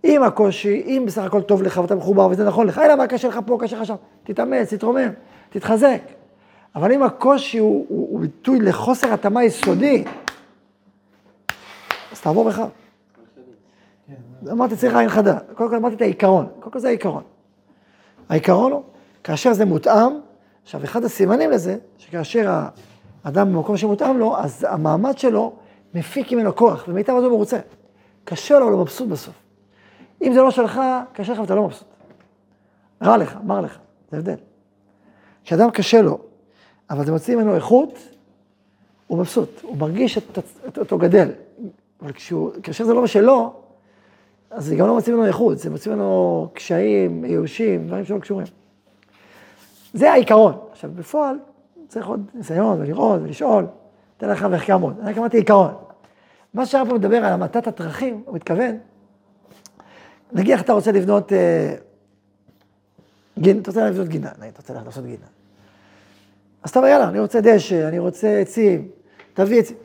[0.04, 3.28] אם הקושי, אם בסך הכל טוב לך ואתה מחובר וזה נכון לך, אלא מה קשה
[3.28, 5.10] לך פה, קשה לך שם, תתאמץ, תתרומם,
[5.50, 6.00] תתחזק.
[6.74, 10.04] אבל אם הקושי הוא, ביטוי לחוסר התאמה יסודי,
[12.12, 12.62] אז תעבור בך.
[14.50, 15.38] אמרתי, צריך עין חדה.
[15.54, 16.46] קודם כל אמרתי את העיקרון.
[16.60, 17.22] קודם כל זה העיקרון.
[18.28, 18.82] העיקרון הוא,
[19.24, 20.12] כאשר זה מותאם,
[20.62, 22.50] עכשיו, אחד הסימנים לזה, שכאשר
[23.24, 25.52] האדם במקום שמותאם לו, אז המעמד שלו
[25.94, 27.58] מפיק ממנו כוח, ומיטב הזו מרוצה.
[28.24, 29.34] קשה לו, הוא לא מבסוט בסוף.
[30.22, 30.80] אם זה לא שלך,
[31.12, 31.88] קשה לך ואתה לא מבסוט.
[33.02, 33.78] רע לך, מר לך,
[34.10, 34.34] זה הבדל.
[35.44, 36.18] כשאדם קשה לו,
[36.90, 37.98] אבל זה מוציא ממנו איכות,
[39.06, 41.28] הוא מבסוט, הוא מרגיש את אותו גדל.
[42.02, 43.52] אבל כשהוא, כאשר זה לא משלו,
[44.50, 48.46] אז זה גם לא מוציא ממנו איכות, זה מוציא ממנו קשיים, ייאושים, דברים שלא קשורים.
[49.92, 50.58] זה העיקרון.
[50.70, 51.38] עכשיו, בפועל
[51.88, 53.66] צריך עוד ניסיון ולראות ולשאול,
[54.16, 54.96] אתן לך מחקר מאוד.
[55.00, 55.74] אני רק אמרתי עיקרון.
[56.54, 58.78] מה שהרב מדבר על המתת התרכים, הוא מתכוון,
[60.32, 61.74] נגיד אתה רוצה לבנות, אה,
[63.38, 65.26] גין, אתה רוצה לבנות גינה, נגיד, אתה רוצה לעשות גינה.
[66.62, 68.88] אז אתה אומר, יאללה, אני רוצה דשא, אני רוצה עצים,
[69.34, 69.76] תביא עצים.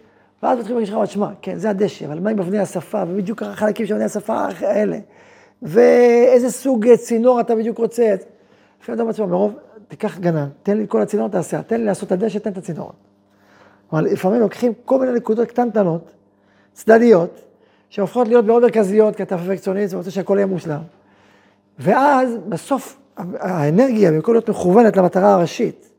[0.44, 3.86] ואז מתחילים להגיד לך, תשמע, כן, זה הדשא, אבל מה עם אבני השפה, ובדיוק החלקים
[3.86, 4.98] של אבני השפה האלה,
[5.62, 8.16] ואיזה סוג צינור אתה בדיוק רוצה.
[8.82, 9.54] לפעמים אומר לעצמו, מרוב,
[9.88, 12.58] תיקח גנן, תן לי את כל הצינור, תעשה, תן לי לעשות את הדשא, תן את
[12.58, 12.92] הצינור.
[13.92, 16.12] אבל לפעמים לוקחים כל מיני נקודות קטנטנות,
[16.74, 17.42] צדדיות,
[17.90, 20.82] שהופכות להיות מאוד מרכזיות, כי אתה פרפקציוניסט ורוצה שהכל יהיה מושלם.
[21.80, 25.90] ואז בסוף האנרגיה, במקום להיות מכוונת למטרה הראשית,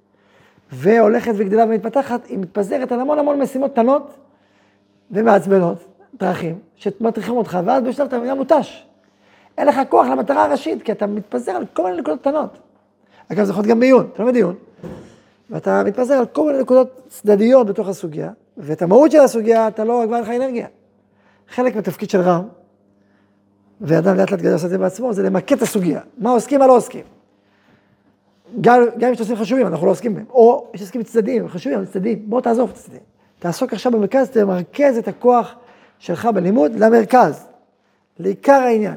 [0.72, 4.23] והולכת וגדלה ומתפתחת, היא מתפזרת על המון המון משימות קטנות
[5.10, 5.84] ומעצבנות,
[6.18, 8.86] דרכים, שמטריחים אותך, ואז בשלב אתה נהיה מותש.
[9.58, 12.58] אין לך כוח למטרה הראשית, כי אתה מתפזר על כל מיני נקודות קטנות.
[13.32, 14.54] אגב, זה יכול להיות גם בעיון, אתה לומד עיון,
[15.50, 20.02] ואתה מתפזר על כל מיני נקודות צדדיות בתוך הסוגיה, ואת המהות של הסוגיה, אתה לא,
[20.06, 20.66] כבר אין לך אנרגיה.
[21.48, 22.42] חלק מהתפקיד של רם,
[23.80, 26.00] ואדם לאט לאט גדל לעשות את זה בעצמו, זה למקד את הסוגיה.
[26.18, 27.04] מה עוסקים, מה לא עוסקים.
[28.60, 30.24] גם, גם אם יש נושאים חשובים, אנחנו לא עוסקים בהם.
[30.30, 32.30] או יש עוסקים צדדים, חשובים, אבל צדדים.
[32.30, 33.00] בוא תעזוב את הצדדים.
[33.44, 35.54] תעסוק עכשיו במרכז, תמרכז את הכוח
[35.98, 37.46] שלך בלימוד למרכז,
[38.18, 38.94] לעיקר העניין.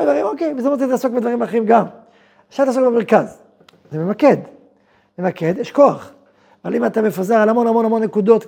[0.00, 1.84] דברים, אוקיי, בזה רוצה לעסוק בדברים אחרים גם.
[2.48, 3.38] עכשיו תעסוק במרכז.
[3.90, 4.36] זה ממקד.
[5.18, 6.10] ממקד, יש כוח.
[6.64, 8.44] אבל אם אתה מפזר על המון המון המון נקודות,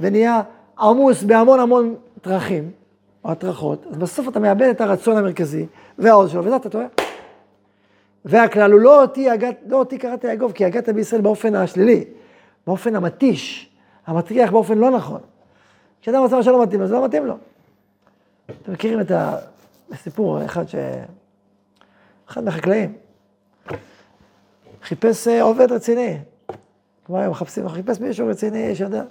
[0.00, 0.42] ונהיה
[0.78, 1.94] עמוס בהמון המון
[2.24, 2.70] דרכים,
[3.24, 5.66] או הטרחות, אז בסוף אתה מאבד את הרצון המרכזי
[5.98, 6.86] והעוז שלו, וזה אתה טועה.
[8.24, 9.28] והכלל הוא לא אותי,
[9.66, 12.04] לא אותי קראת יעקב, כי הגעת בישראל באופן השלילי,
[12.66, 13.73] באופן המתיש,
[14.06, 15.20] המטריח באופן לא נכון.
[16.00, 17.36] כשאדם עושה מה שלא מתאים לו, זה לא מתאים לו.
[18.62, 19.12] אתם מכירים את
[19.90, 20.74] הסיפור, אחד ש...
[22.28, 22.96] אחד מהחקלאים
[24.84, 26.18] חיפש אה, עובד רציני.
[27.04, 29.02] כמו היום מחפשים, חיפש מישהו רציני שיודע.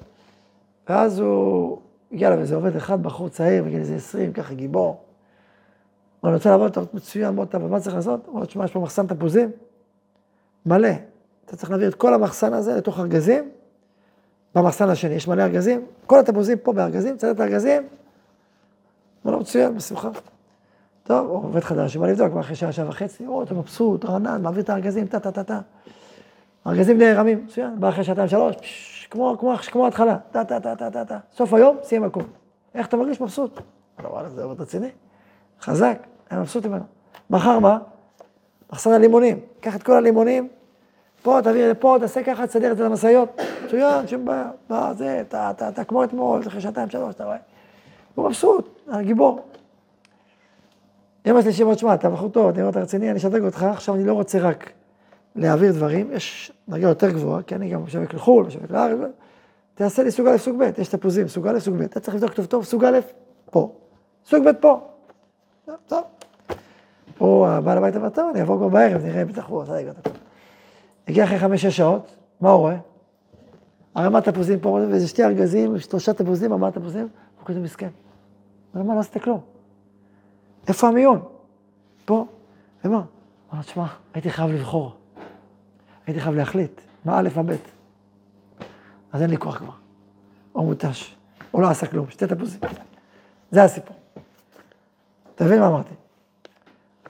[0.90, 1.80] ואז הוא
[2.12, 5.04] הגיע אליו איזה עובד אחד, בחור צעיר, בגיל איזה עשרים, ככה גיבור.
[6.22, 8.26] הוא רוצה לעבוד, אתה מצוין, בוא תעבוד, מה צריך לעשות?
[8.26, 9.52] הוא אומר, תשמע, יש פה מחסן תפוזים,
[10.66, 10.90] מלא.
[11.46, 13.50] אתה צריך להעביר את כל המחסן הזה לתוך ארגזים,
[14.56, 17.84] במחסן השני, יש מלא ארגזים, כל התפוזים פה בארגזים, צד את הארגזים,
[19.26, 20.10] אמר לו, מצוין, בשמחה.
[21.04, 24.42] טוב, הוא עובד חדש, הוא בא לבדוק, אחרי שעה, שעה וחצי, או, אתה מבסוט, רענן,
[24.42, 25.60] מעביר את הארגזים, טה, טה, טה, טה.
[26.66, 28.56] הארגזים די רמים, מצוין, בא אחרי שעתיים, שלוש,
[29.12, 31.18] כמו, כמו, כמו התחלה, טה, טה, טה, טה, טה, טה.
[31.34, 32.24] סוף היום, סיים הכול.
[32.76, 33.62] איך אתה מרגיש מבסוט?
[34.04, 34.90] לא, וואלה, זה עובד רציני.
[35.62, 35.98] חזק,
[36.30, 36.84] היה מבסוט ממנו.
[37.30, 37.80] מחר מה?
[38.72, 39.40] מחסן הלימונים.
[39.60, 40.48] קח את כל הלימונים,
[41.24, 43.42] פה, תביא לפה, תעשה ככה, תסדר את זה למשאיות.
[43.66, 44.50] מצוין, שום בעיה.
[44.70, 47.38] בא, זה, אתה, אתה, אתה כמו אתמול, אחרי שעתיים, שלוש, אתה רואה?
[48.16, 49.46] הוא מבסוט, הגיבור.
[51.26, 53.96] יום השלישי אומר, שמע, אתה בחור טוב, אני אומר, אתה רציני, אני אשדרג אותך, עכשיו
[53.96, 54.72] אני לא רוצה רק
[55.36, 59.00] להעביר דברים, יש דרגה יותר גבוהה, כי אני גם משווק לחו"ל, משווק לארץ,
[59.76, 62.34] תעשה לי סוג א', סוג ב', יש תפוזים, סוג א', סוג ב', אתה צריך לבדוק
[62.34, 63.00] טוב טוב, סוג א',
[63.52, 63.72] פה,
[64.26, 64.80] סוג ב', פה.
[65.88, 66.04] טוב.
[67.18, 70.23] הוא הבעל הבית אמר, טוב, אני אעבור כבר בערב, נראה, בטח הוא עשה לגעת.
[71.08, 72.78] הגיע אחרי חמש-שש שעות, מה הוא רואה?
[73.96, 77.90] הרמת תפוזים פה, ואיזה שתי ארגזים, שלושה תפוזים, ארבעה תפוזים, הוא כזה מסכן.
[78.74, 79.40] הוא אומר, מה, לא עשית כלום.
[80.68, 81.22] איפה המיון?
[82.06, 82.26] פה.
[82.86, 82.98] ומה?
[82.98, 83.06] הוא
[83.54, 84.96] אמר, תשמע, הייתי חייב לבחור.
[86.08, 87.56] הייתי חייב להחליט, מה א', מה ב'.
[89.12, 89.74] אז אין לי כוח כבר.
[90.54, 91.16] הוא מותש.
[91.52, 92.60] הוא לא עשה כלום, שתי תפוזים.
[93.52, 93.96] זה הסיפור.
[95.36, 95.94] אתה מבין מה אמרתי?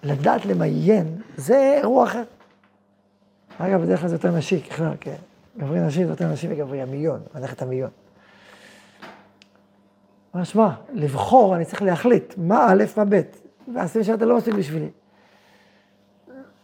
[0.03, 2.23] לדעת למיין, זה אירוע אחר.
[3.57, 5.15] אגב, בדרך כלל זה יותר נשי, ככלל, כן.
[5.57, 7.89] גברי נשי זה יותר נשי מגברי המיון, מלאכת המיון.
[10.33, 13.21] אבל שמע, לבחור, אני צריך להחליט מה א', מה ב',
[13.73, 14.89] והסביב שאתה לא מספיק בשבילי.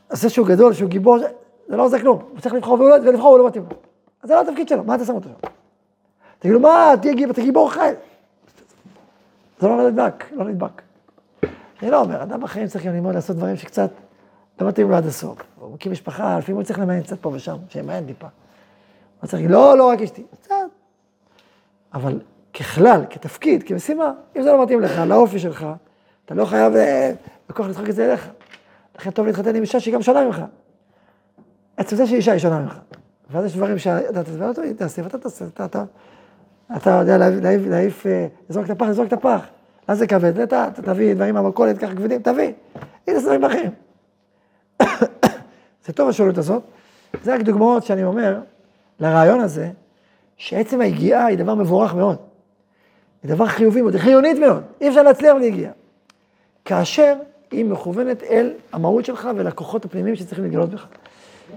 [0.09, 1.19] זה שהוא גדול, שהוא גיבור,
[1.67, 2.19] זה לא עושה כלום.
[2.31, 3.77] הוא צריך לבחור ולא, ולבחור הוא לא מתאים לו.
[4.23, 5.47] אז זה לא התפקיד שלו, מה אתה שם אותו שם?
[6.39, 7.93] תגידו, מה, תהיה גיבור חי.
[9.59, 10.81] זה לא נדבק, לא נדבק.
[11.81, 13.89] אני לא אומר, אדם בחיים צריך גם ללמוד לעשות דברים שקצת
[14.61, 15.37] לא מתאים לו עד הסוף.
[15.59, 18.27] הוא מקים משפחה, לפעמים הוא צריך למיין קצת פה ושם, שימיין טיפה.
[19.21, 20.55] הוא צריך להגיד, לא, לא רק אשתי, קצת.
[21.93, 22.19] אבל
[22.53, 25.65] ככלל, כתפקיד, כמשימה, אם זה לא מתאים לך, לאופי שלך,
[26.25, 27.11] אתה לא חייב אה,
[27.49, 28.29] בכוח לדחוק את זה אליך.
[28.99, 30.41] לכן טוב להתחתן עם אישה שהיא גם שונה ממך.
[31.77, 32.79] עצם זה שאישה היא שונה ממך.
[33.29, 34.23] ואז יש דברים שאתה
[34.77, 35.83] תעשה, ואתה תעשה, אתה,
[36.77, 39.45] אתה יודע להעיף, אה, לזרוק את הפח, לזרוק את הפח.
[39.87, 42.53] אז זה כבד, אתה תביא דברים מהמכולת ככה כבדים, תביא.
[43.07, 43.71] הנה דברים אחרים.
[45.85, 46.63] זה טוב השאלות הזאת.
[47.23, 48.39] זה רק דוגמאות שאני אומר
[48.99, 49.69] לרעיון הזה,
[50.37, 52.17] שעצם היגיעה היא דבר מבורך מאוד.
[53.23, 54.63] היא דבר חיובי מאוד, היא חיונית מאוד.
[54.81, 55.67] אי אפשר להצליח בלי.
[56.65, 57.15] כאשר
[57.51, 60.87] היא מכוונת אל המהות שלך ולכוחות הפנימיים שצריכים להתגלות בך.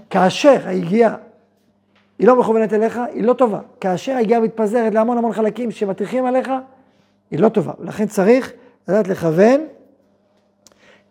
[0.09, 1.15] כאשר היגיעה
[2.19, 3.59] היא לא מכוונת אליך, היא לא טובה.
[3.81, 6.51] כאשר היגיעה מתפזרת להמון המון חלקים שמטריחים עליך,
[7.31, 7.71] היא לא טובה.
[7.79, 8.51] ולכן צריך
[8.87, 9.61] לדעת לכוון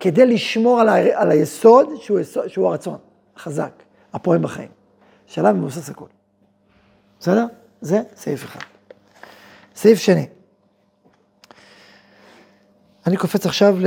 [0.03, 1.21] כדי לשמור על, ה...
[1.21, 2.99] על היסוד שהוא, יסוד, שהוא הרצון,
[3.37, 3.73] החזק,
[4.13, 4.69] הפועל בחיים,
[5.27, 6.09] שעליו מבוסס הכול.
[7.21, 7.47] בסדר?
[7.81, 8.61] זה סעיף אחד.
[9.75, 10.27] סעיף שני.
[13.07, 13.87] אני קופץ עכשיו ל...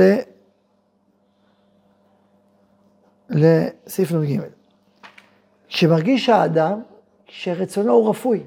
[3.30, 4.40] לסעיף נ"ג.
[5.68, 6.80] כשמרגיש האדם
[7.26, 8.44] שרצונו הוא רפוי.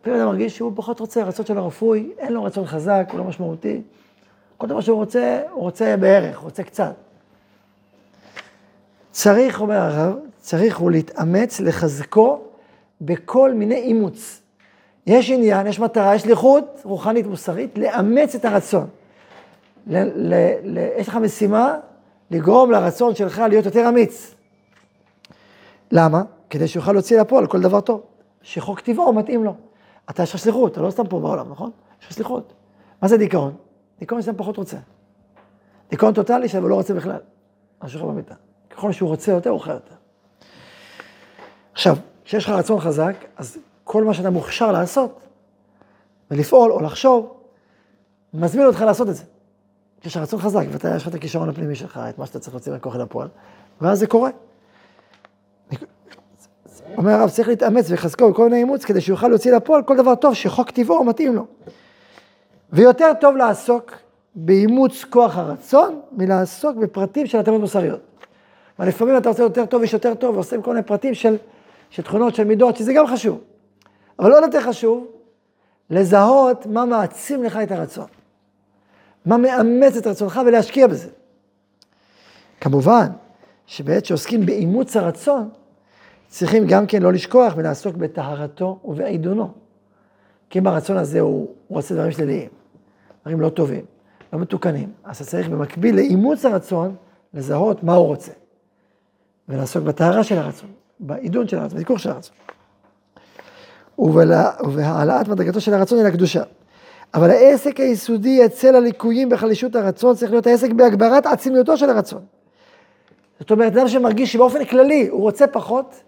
[0.00, 3.24] לפעמים אדם מרגיש שהוא פחות רוצה, הרצון שלו רפוי, אין לו רצון חזק, הוא לא
[3.24, 3.82] משמעותי.
[4.56, 6.94] כל דבר שהוא רוצה, הוא רוצה בערך, רוצה קצת.
[9.10, 12.40] צריך, אומר הרב, צריך הוא להתאמץ, לחזקו
[13.00, 14.40] בכל מיני אימוץ.
[15.06, 18.86] יש עניין, יש מטרה, יש שליחות רוחנית מוסרית, לאמץ את הרצון.
[19.86, 21.74] ל, ל, ל, יש לך משימה
[22.30, 24.34] לגרום לרצון שלך להיות יותר אמיץ.
[25.92, 26.22] למה?
[26.50, 28.00] כדי שיוכל להוציא לפועל כל דבר טוב.
[28.42, 29.54] שחוק טבעו מתאים לו.
[30.10, 31.70] אתה יש לך שליחות, אתה לא סתם פה בעולם, נכון?
[32.00, 32.52] יש לך שליחות.
[33.02, 33.65] מה זה דיכאון?
[33.98, 34.76] דיכאון שאתה פחות רוצה.
[35.90, 37.18] דיכאון טוטאלי שאתה לא רוצה בכלל.
[37.84, 38.34] משהו אחר במיטה.
[38.70, 39.94] ככל שהוא רוצה יותר, הוא חי יותר.
[41.72, 45.20] עכשיו, כשיש לך רצון חזק, אז כל מה שאתה מוכשר לעשות,
[46.30, 47.34] ולפעול או לחשוב,
[48.34, 49.24] מזמין אותך לעשות את זה.
[50.04, 52.54] יש לך רצון חזק, ואתה, יש לך את הכישרון הפנימי שלך, את מה שאתה צריך
[52.54, 53.28] להוציא מהכוח אל הפועל,
[53.80, 54.30] ואז זה קורה.
[56.96, 60.34] אומר הרב, צריך להתאמץ ולחזקו בכל מיני אימוץ, כדי שיוכל להוציא לפועל כל דבר טוב
[60.34, 61.46] שחוק טבעו מתאים לו.
[62.72, 63.92] ויותר טוב לעסוק
[64.34, 68.00] באימוץ כוח הרצון, מלעסוק בפרטים של התאמות מוסריות.
[68.78, 71.36] אבל לפעמים אתה רוצה יותר טוב, יש יותר טוב, ועושים כל מיני פרטים של,
[71.90, 73.40] של תכונות, של מידות, שזה גם חשוב.
[74.18, 75.06] אבל עוד יותר חשוב,
[75.90, 78.06] לזהות מה מעצים לך את הרצון.
[79.26, 81.08] מה מאמץ את רצונך ולהשקיע בזה.
[82.60, 83.06] כמובן,
[83.66, 85.48] שבעת שעוסקים באימוץ הרצון,
[86.28, 89.52] צריכים גם כן לא לשכוח ולעסוק בטהרתו ובעידונו.
[90.50, 92.48] כי אם הרצון הזה הוא, הוא עושה דברים שליליים,
[93.22, 93.84] דברים לא טובים,
[94.32, 96.94] לא מתוקנים, אז אתה צריך במקביל לאימוץ הרצון,
[97.34, 98.32] לזהות מה הוא רוצה.
[99.48, 102.36] ולעסוק בטהרה של הרצון, בעידון של הרצון, בזיכוך של הרצון.
[103.98, 106.42] ובהעלאת מדרגתו של הרצון אל הקדושה.
[107.14, 112.20] אבל העסק היסודי אצל הליקויים בחלישות הרצון צריך להיות העסק בהגברת עצימיותו של הרצון.
[113.40, 116.02] זאת אומרת, אדם שמרגיש שבאופן כללי הוא רוצה פחות,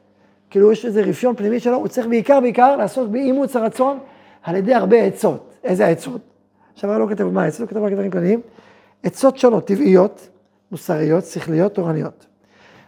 [0.51, 3.99] כאילו יש איזה רפיון פנימי שלו, הוא צריך בעיקר בעיקר לעסוק באימוץ הרצון
[4.43, 5.48] על ידי הרבה עצות.
[5.69, 6.21] איזה עצות?
[6.75, 8.41] עכשיו לא כתב מה עצות, הוא כתב רק דברים כלליים.
[9.03, 10.29] עצות שונות, טבעיות,
[10.71, 12.27] מוסריות, שכליות, תורניות.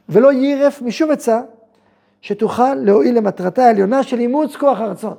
[0.08, 1.40] ולא יירף משום עצה
[2.20, 5.14] שתוכל להועיל למטרתה העליונה של אימוץ כוח הרצון.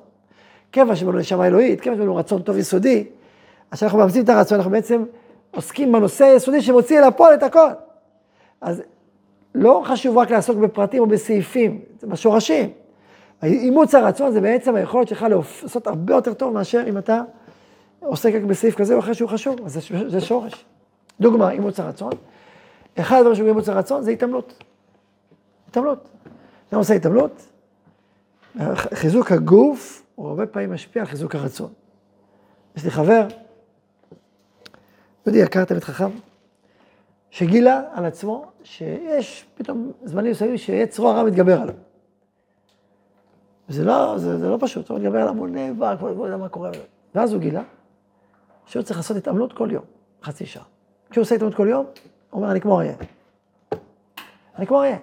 [0.71, 3.07] כיוון שבנו נשמה אלוהית, כיוון שבנו רצון טוב יסודי,
[3.71, 5.03] אז כשאנחנו מאמצים את הרצון, אנחנו בעצם
[5.51, 7.69] עוסקים בנושא היסודי שמוציא אל הפועל את הכל.
[8.61, 8.81] אז
[9.55, 12.69] לא חשוב רק לעסוק בפרטים או בסעיפים, זה בשורשים.
[13.43, 15.25] אימוץ הרצון זה בעצם היכולת שלך
[15.63, 17.21] לעשות הרבה יותר טוב מאשר אם אתה
[18.01, 20.65] עוסק רק בסעיף כזה או אחר שהוא חשוב, אז זה, שורש.
[21.19, 22.11] דוגמה, אימוץ הרצון.
[22.99, 24.63] אחד הדברים שהוא אימוץ הרצון זה התעמלות.
[25.67, 26.09] התעמלות.
[26.67, 27.47] אתה עושה התעמלות?
[28.93, 31.73] חיזוק הגוף הוא הרבה פעמים משפיע על חיזוק הרצון.
[32.75, 33.27] יש לי חבר,
[35.25, 36.09] דודי יקר תלמיד חכם,
[37.29, 41.75] שגילה על עצמו שיש פתאום זמנים מסוימים שיצרו הרע מתגבר עליו.
[43.69, 46.49] זה לא, זה, זה לא פשוט, הוא מתגבר עליו, הוא נאבק, הוא לא יודע מה
[46.49, 46.71] קורה.
[47.15, 47.63] ואז הוא גילה
[48.65, 49.83] שהוא צריך לעשות התעמלות כל יום,
[50.23, 50.63] חצי שעה.
[51.09, 51.85] כשהוא עושה התעמלות כל יום,
[52.29, 52.95] הוא אומר, אני כמו אריה.
[54.55, 54.97] אני כמו אריה.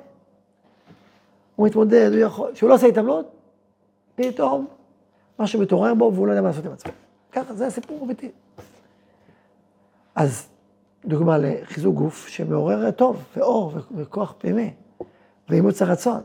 [1.57, 3.27] הוא מתמודד, הוא יכול, כשהוא לא עושה התעמלות,
[4.15, 4.67] פתאום
[5.39, 6.93] משהו מתעורר בו והוא לא יודע מה לעשות עם עצמו.
[7.33, 8.31] ככה, זה הסיפור אמיתי.
[10.15, 10.49] אז
[11.05, 14.75] דוגמה לחיזוק גוף שמעורר טוב, ואור, וכוח פנימי,
[15.49, 16.21] ואימוץ הרצון.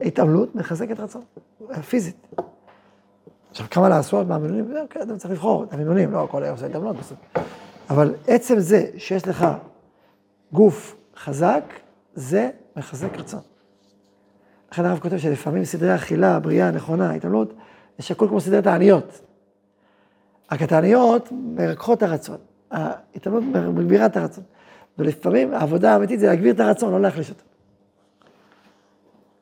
[0.00, 1.22] התעמלות מחזקת רצון,
[1.88, 2.26] פיזית.
[3.52, 4.74] עכשיו, כמה לעשות מהמינונים?
[4.90, 7.18] כן, אתה צריך לבחור את המינונים, לא כל היום עושה התעמלות בסוף.
[7.90, 9.46] אבל עצם זה שיש לך
[10.52, 11.64] גוף חזק,
[12.14, 13.40] זה מחזק רצון.
[14.72, 17.54] לכן הרב כותב שלפעמים סדרי אכילה, בריאה, נכונה, התעמלות,
[17.98, 19.20] זה שקול כמו סדרי תעניות.
[20.52, 22.38] רק התעניות מרככות את הרצון.
[22.70, 24.44] ההתעמלות מגבירה את הרצון.
[24.98, 27.44] ולפעמים העבודה האמיתית זה להגביר את הרצון, לא להחליש אותו.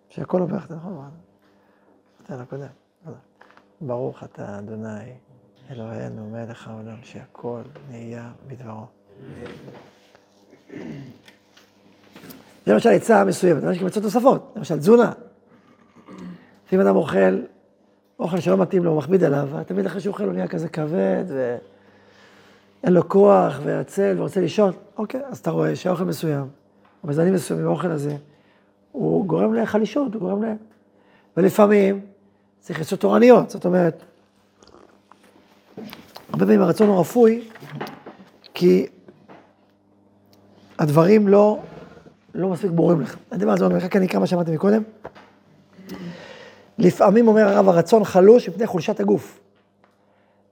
[0.08, 1.10] שהכל עובר, אתה נכון?
[2.24, 2.79] בסדר, הקודם.
[3.80, 5.12] ברוך אתה, אדוני,
[5.70, 8.86] אלוהינו, מלך העולם, שהכל נהיה בדברו.
[12.66, 15.12] זה למשל עצה מסוימת, יש גם עצות נוספות, למשל תזונה.
[16.66, 17.42] לפעמים אדם אוכל
[18.20, 21.24] אוכל שלא מתאים לו, הוא מכביד עליו, תמיד אחרי שהוא אוכל הוא נהיה כזה כבד,
[21.28, 24.72] ואין לו כוח, ועצל, ורוצה לישון.
[24.98, 26.46] אוקיי, אז אתה רואה שאוכל מסוים,
[27.02, 28.16] או בזמנים מסוימים, האוכל הזה,
[28.92, 30.46] הוא גורם לחלישות, הוא גורם ל...
[31.36, 32.00] ולפעמים
[32.60, 34.02] צריך לעשות תורניות, זאת אומרת,
[36.28, 37.48] הרבה פעמים הרצון הוא רפוי,
[38.54, 38.86] כי
[40.78, 41.58] הדברים לא,
[42.34, 43.16] לא מספיק ברורים לך.
[43.32, 44.82] אני יודע מה זה אומר, רק אני אקרא מה שאמרתי מקודם.
[46.78, 49.40] לפעמים אומר הרב, הרצון חלוש מפני חולשת הגוף.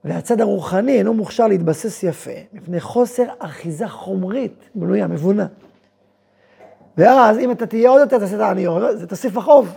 [0.03, 5.47] והצד הרוחני אינו מוכשר להתבסס יפה, מפני חוסר אחיזה חומרית, בנויה, מבונה.
[6.97, 9.75] ואז אם אתה תהיה עוד יותר, תעשה את העניות, זה תוסיף החוב.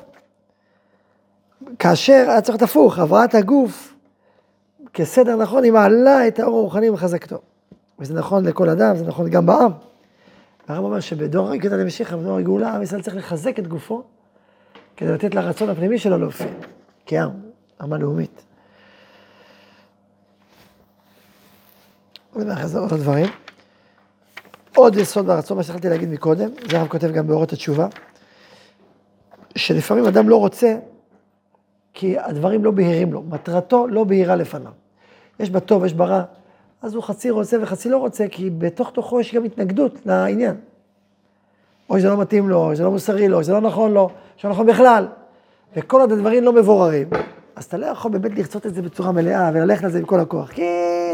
[1.79, 3.95] כאשר היה צריך להיות הפוך, הבראת הגוף,
[4.93, 7.39] כסדר נכון, היא מעלה את האור הרוחני ומחזקתו.
[7.99, 9.73] וזה נכון לכל אדם, זה נכון גם בעם.
[10.69, 14.03] הרב אומר שבדור הגאולה למשיחה, בדור הגאולה, עם ישראל צריך לחזק את גופו,
[14.97, 16.47] כדי לתת לרצון הפנימי שלו להופיע,
[17.07, 17.31] כעם,
[17.81, 18.43] עם הלאומית.
[22.35, 22.47] עוד
[22.93, 23.27] הדברים.
[24.77, 27.87] עוד יסוד ברצון, מה שהתחלתי להגיד מקודם, זה הרב כותב גם באורות התשובה,
[29.57, 30.75] שלפעמים אדם לא רוצה,
[31.95, 34.73] כי הדברים לא בהירים לו, מטרתו לא בהירה לפניו.
[35.41, 36.23] יש בטוב, יש ברע,
[36.83, 40.57] אז הוא חצי רוצה וחצי לא רוצה, כי בתוך תוכו יש גם התנגדות לעניין.
[41.91, 44.11] או שזה לא מתאים לו, או שזה לא מוסרי לו, או שזה לא נכון לו,
[44.37, 45.07] שלא נכון בכלל.
[45.77, 47.09] וכל עוד הדברים לא מבוררים,
[47.57, 50.21] אז אתה לא יכול באמת לרצות את זה בצורה מלאה וללכת על זה עם כל
[50.21, 50.63] הכוח, כי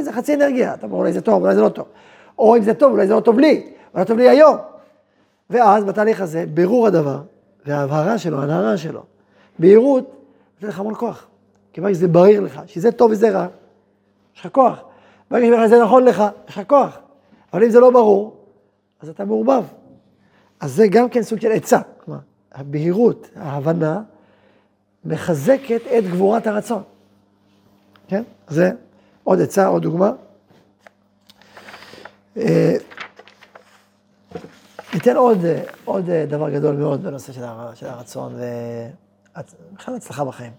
[0.02, 1.86] זה חצי אנרגיה, אתה אומר אולי זה טוב, אולי זה לא טוב.
[2.38, 4.56] או אם זה טוב, אולי זה לא טוב לי, אולי טוב לי היום.
[5.50, 7.18] ואז בתהליך הזה, בירור הדבר,
[7.66, 9.02] וההבהרה שלו, הנהרה שלו,
[9.58, 10.17] בהירות,
[10.58, 11.26] נותן לך המון כוח.
[11.72, 13.46] כיוון שזה בריר לך, שזה טוב וזה רע,
[14.34, 14.80] יש לך כוח.
[15.30, 16.98] ברגע שזה נכון לך, יש לך כוח.
[17.52, 18.36] אבל אם זה לא ברור,
[19.00, 19.64] אז אתה מעורבב.
[20.60, 21.78] אז זה גם כן סוג של עצה.
[22.04, 22.20] כלומר,
[22.52, 24.02] הבהירות, ההבנה,
[25.04, 26.82] מחזקת את גבורת הרצון.
[28.08, 28.22] כן?
[28.48, 28.70] זה
[29.24, 30.12] עוד עצה, עוד דוגמה.
[32.36, 32.74] אה,
[34.94, 35.38] ניתן עוד,
[35.84, 37.86] עוד דבר גדול מאוד בנושא של, הר, של
[39.70, 40.52] ובכלל הצלחה בחיים.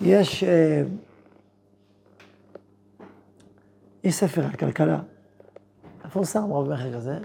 [0.00, 0.82] יש אה,
[4.04, 5.00] יש ספר על כלכלה,
[6.04, 7.18] מפורסם רב מכר כזה,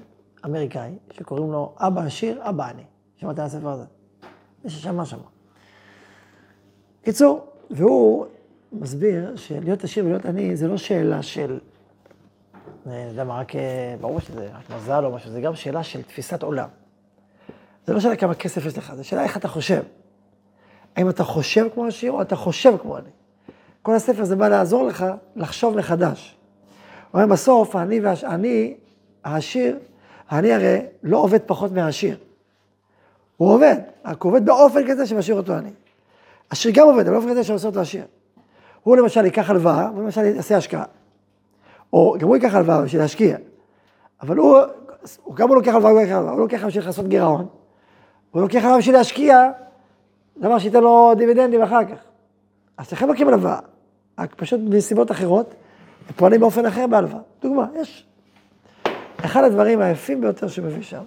[0.46, 2.84] אמריקאי, שקוראים לו אבא עשיר, אבא עני.
[3.18, 3.86] שמעת על הספר הזה?
[4.64, 5.20] מי ששמע, שמע.
[7.02, 8.26] קיצור, והוא
[8.72, 11.60] מסביר שלהיות עשיר ולהיות עני זה לא שאלה של,
[12.88, 16.02] אני יודע מה, רק, אה, ברור שזה רק מזל או משהו, זה גם שאלה של
[16.02, 16.70] תפיסת עולם.
[17.88, 19.82] זה לא שאלה כמה כסף יש לך, זה שאלה איך אתה חושב.
[20.96, 23.10] האם אתה חושב כמו עשיר או אתה חושב כמו עני.
[23.82, 25.06] כל הספר זה בא לעזור לך
[25.36, 26.36] לחשוב מחדש.
[27.12, 28.24] הוא אומר בסוף, אני, והש...
[28.24, 28.74] אני
[29.24, 29.80] העשיר,
[30.32, 32.18] אני הרי לא עובד פחות מהעשיר.
[33.38, 33.76] הוא עובד,
[34.06, 35.70] רק הוא עובד באופן כזה שמשאיר אותו עני.
[36.50, 38.06] עשיר גם עובד, אבל באופן כזה שעושה אותו עשיר.
[38.84, 40.86] הוא למשל ייקח הלוואה, הוא למשל יעשה השקעה.
[41.94, 43.38] או גם הוא ייקח הלוואה בשביל להשקיע.
[44.22, 44.58] אבל הוא,
[45.24, 47.48] הוא גם הוא לוקח הלוואה, הוא לוקח הלוואה, הוא לוקח בשביל לעשות גירעון.
[48.36, 49.52] הוא לוקח הלוואה בשביל להשקיע,
[50.38, 51.98] דבר שייתן לו דיבידנדים אחר כך.
[52.78, 53.60] אז צריכים לוקחים הלוואה,
[54.20, 55.54] רק פשוט מסיבות אחרות,
[56.08, 57.22] הם פועלים באופן אחר בהלוואה.
[57.42, 58.08] דוגמה, יש.
[59.26, 61.04] אחד הדברים היפים ביותר שהוא מביא שם,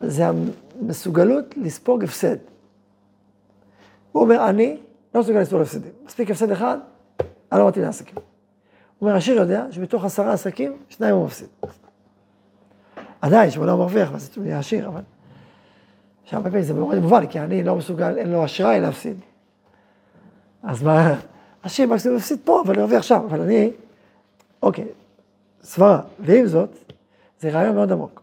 [0.00, 2.36] זה המסוגלות לספוג הפסד.
[4.12, 4.76] הוא אומר, אני
[5.14, 5.92] לא מסוגל לספוג הפסדים.
[6.06, 6.78] מספיק הפסד אחד,
[7.52, 8.14] אני לא מתאים לעסקים.
[8.14, 8.22] הוא
[9.00, 11.48] אומר, השיר יודע שבתוך עשרה עסקים, שניים הוא מפסיד.
[13.20, 15.00] עדיין, שמונה הוא מרוויח, ואז הוא נהיה עשיר, אבל...
[16.30, 19.16] עכשיו, פעמים זה מאוד מובן, כי אני לא מסוגל, אין לו אשראי להפסיד.
[20.62, 21.14] אז מה,
[21.62, 23.70] עשיר מקסימום מפסיד פה, אבל אני מרוויח שם, אבל אני,
[24.62, 24.84] אוקיי,
[25.62, 26.00] סברה.
[26.18, 26.68] ועם זאת,
[27.40, 28.22] זה רעיון מאוד עמוק.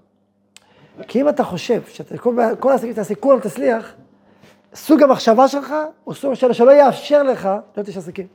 [1.08, 3.94] כי אם אתה חושב שאתה, כל, כל העסקים שתעשה, כולם תצליח,
[4.74, 8.28] סוג המחשבה שלך הוא סוג של שלא יאפשר לך להיות איש עסקים.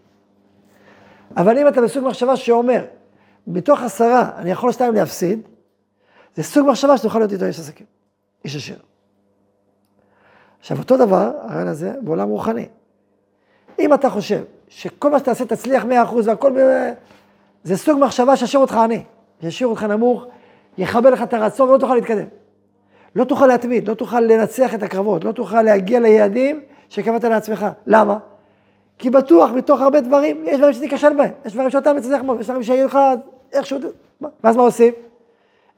[1.36, 2.84] אבל אם אתה בסוג מחשבה שאומר,
[3.46, 5.40] מתוך עשרה אני יכול שתיים להפסיד,
[6.36, 7.86] זה סוג מחשבה שתוכל להיות איתו איש עסקים,
[8.44, 8.91] איש עשיר.
[10.62, 12.66] עכשיו, אותו דבר, הרעיון הזה, בעולם רוחני.
[13.78, 15.86] אם אתה חושב שכל מה שתעשה תצליח 100%
[16.24, 16.56] והכל,
[17.64, 19.02] זה סוג מחשבה שישאיר אותך עני,
[19.42, 20.26] ישאיר אותך נמוך,
[20.78, 22.26] יכבה לך את הרצון ולא תוכל להתקדם.
[23.16, 27.66] לא תוכל להתמיד, לא תוכל לנצח את הקרבות, לא תוכל להגיע ליעדים שקבעת לעצמך.
[27.86, 28.18] למה?
[28.98, 32.46] כי בטוח, מתוך הרבה דברים, יש דברים שתיכשל בהם, יש דברים שאתה מצליח בהם, יש
[32.46, 32.98] דברים שיהיו לך
[33.52, 33.78] איכשהו,
[34.44, 34.92] ואז מה עושים?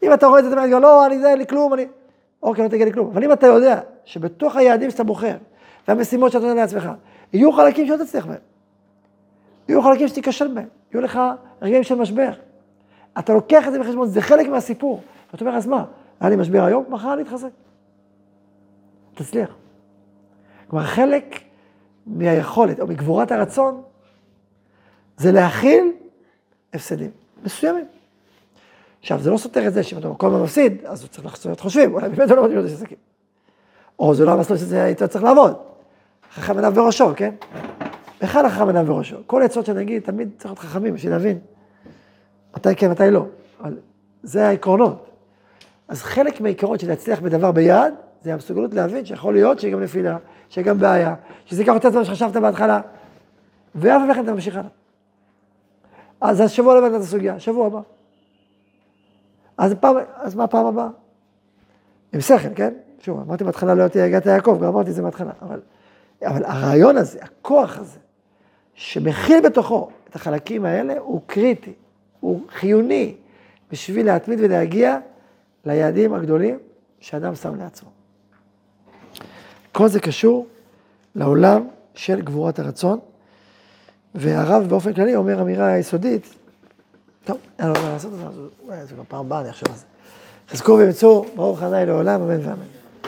[0.02, 1.86] אם אתה רואה את זה, אתה אומר, לא, אני זה, אין לי כלום, אני...
[2.42, 3.10] אוקיי, לא תגיע לי כלום.
[3.12, 5.36] אבל אם אתה יודע שבתוך היעדים שאתה בוחר,
[5.88, 6.90] והמשימות שאתה נותן לעצמך,
[7.32, 8.40] יהיו חלקים שלא תצליח בהם.
[9.68, 11.20] יהיו חלקים שתיכשל בהם, יהיו לך
[11.62, 12.30] רגעים של משבר.
[13.18, 15.02] אתה לוקח את זה בחשבון, זה חלק מהסיפור.
[15.32, 15.84] ואתה אומר, אז מה,
[16.20, 17.48] היה לי משבר היום, מחר אני אתחזק.
[19.14, 19.56] תצליח.
[20.68, 21.40] כלומר, חלק
[22.06, 23.82] מהיכולת, או מגבורת הרצון,
[25.16, 25.92] זה להכיל
[26.74, 27.10] הפסדים
[27.42, 27.84] מסוימים.
[29.00, 31.60] עכשיו, זה לא סותר את זה שאם אתה כל הזמן מפסיד, אז הוא צריך לחצות
[31.60, 32.98] חושבים, אולי באמת הוא לא מתאים להיות עסקים.
[33.98, 35.54] או זה לא המסלול שזה איתו צריך לעבוד.
[36.34, 37.34] חכם עיניו בראשו, כן?
[38.22, 39.16] בכלל החכם עיניו בראשו.
[39.26, 41.38] כל העצות שנגיד, תמיד צריך להיות חכמים בשביל להבין
[42.56, 43.26] מתי כן, מתי לא.
[43.60, 43.78] אבל
[44.22, 45.06] זה העקרונות.
[45.88, 50.16] אז חלק מהעיקרון של להצליח בדבר ביד, זה המסוגלות להבין שיכול להיות שיהיה גם נפילה,
[50.48, 51.14] שיהיה גם בעיה,
[51.46, 52.80] שזה ייקח יותר זמן שחשבת בהתחלה,
[53.74, 54.68] ואף פעם אתה ממשיך הלאה.
[56.20, 57.80] אז השבוע לא הבנת את הסוגיה, שבוע הבא.
[59.56, 60.88] אז, פעם, אז מה הפעם הבאה?
[62.12, 62.74] עם שכל, כן?
[63.04, 65.60] שוב, אמרתי בהתחלה לא תהיה הגעת יעקב, גם אמרתי את זה בהתחלה, אבל,
[66.22, 67.98] אבל הרעיון הזה, הכוח הזה,
[68.74, 71.72] שמכיל בתוכו את החלקים האלה, הוא קריטי,
[72.20, 73.14] הוא חיוני
[73.72, 74.98] בשביל להתמיד ולהגיע
[75.64, 76.58] ליעדים הגדולים
[77.00, 77.90] שאדם שם לעצמו.
[79.72, 80.46] כל זה קשור
[81.14, 82.98] לעולם של גבורת הרצון,
[84.14, 86.34] והרב באופן כללי אומר אמירה יסודית,
[87.24, 89.84] טוב, אין לו מה לעשות אז אולי זה כבר פעם הבאה, אני אחשוב על זה.
[90.48, 92.73] חזקו ואמצו, ברוך ה' לעולם, אמן ואמן.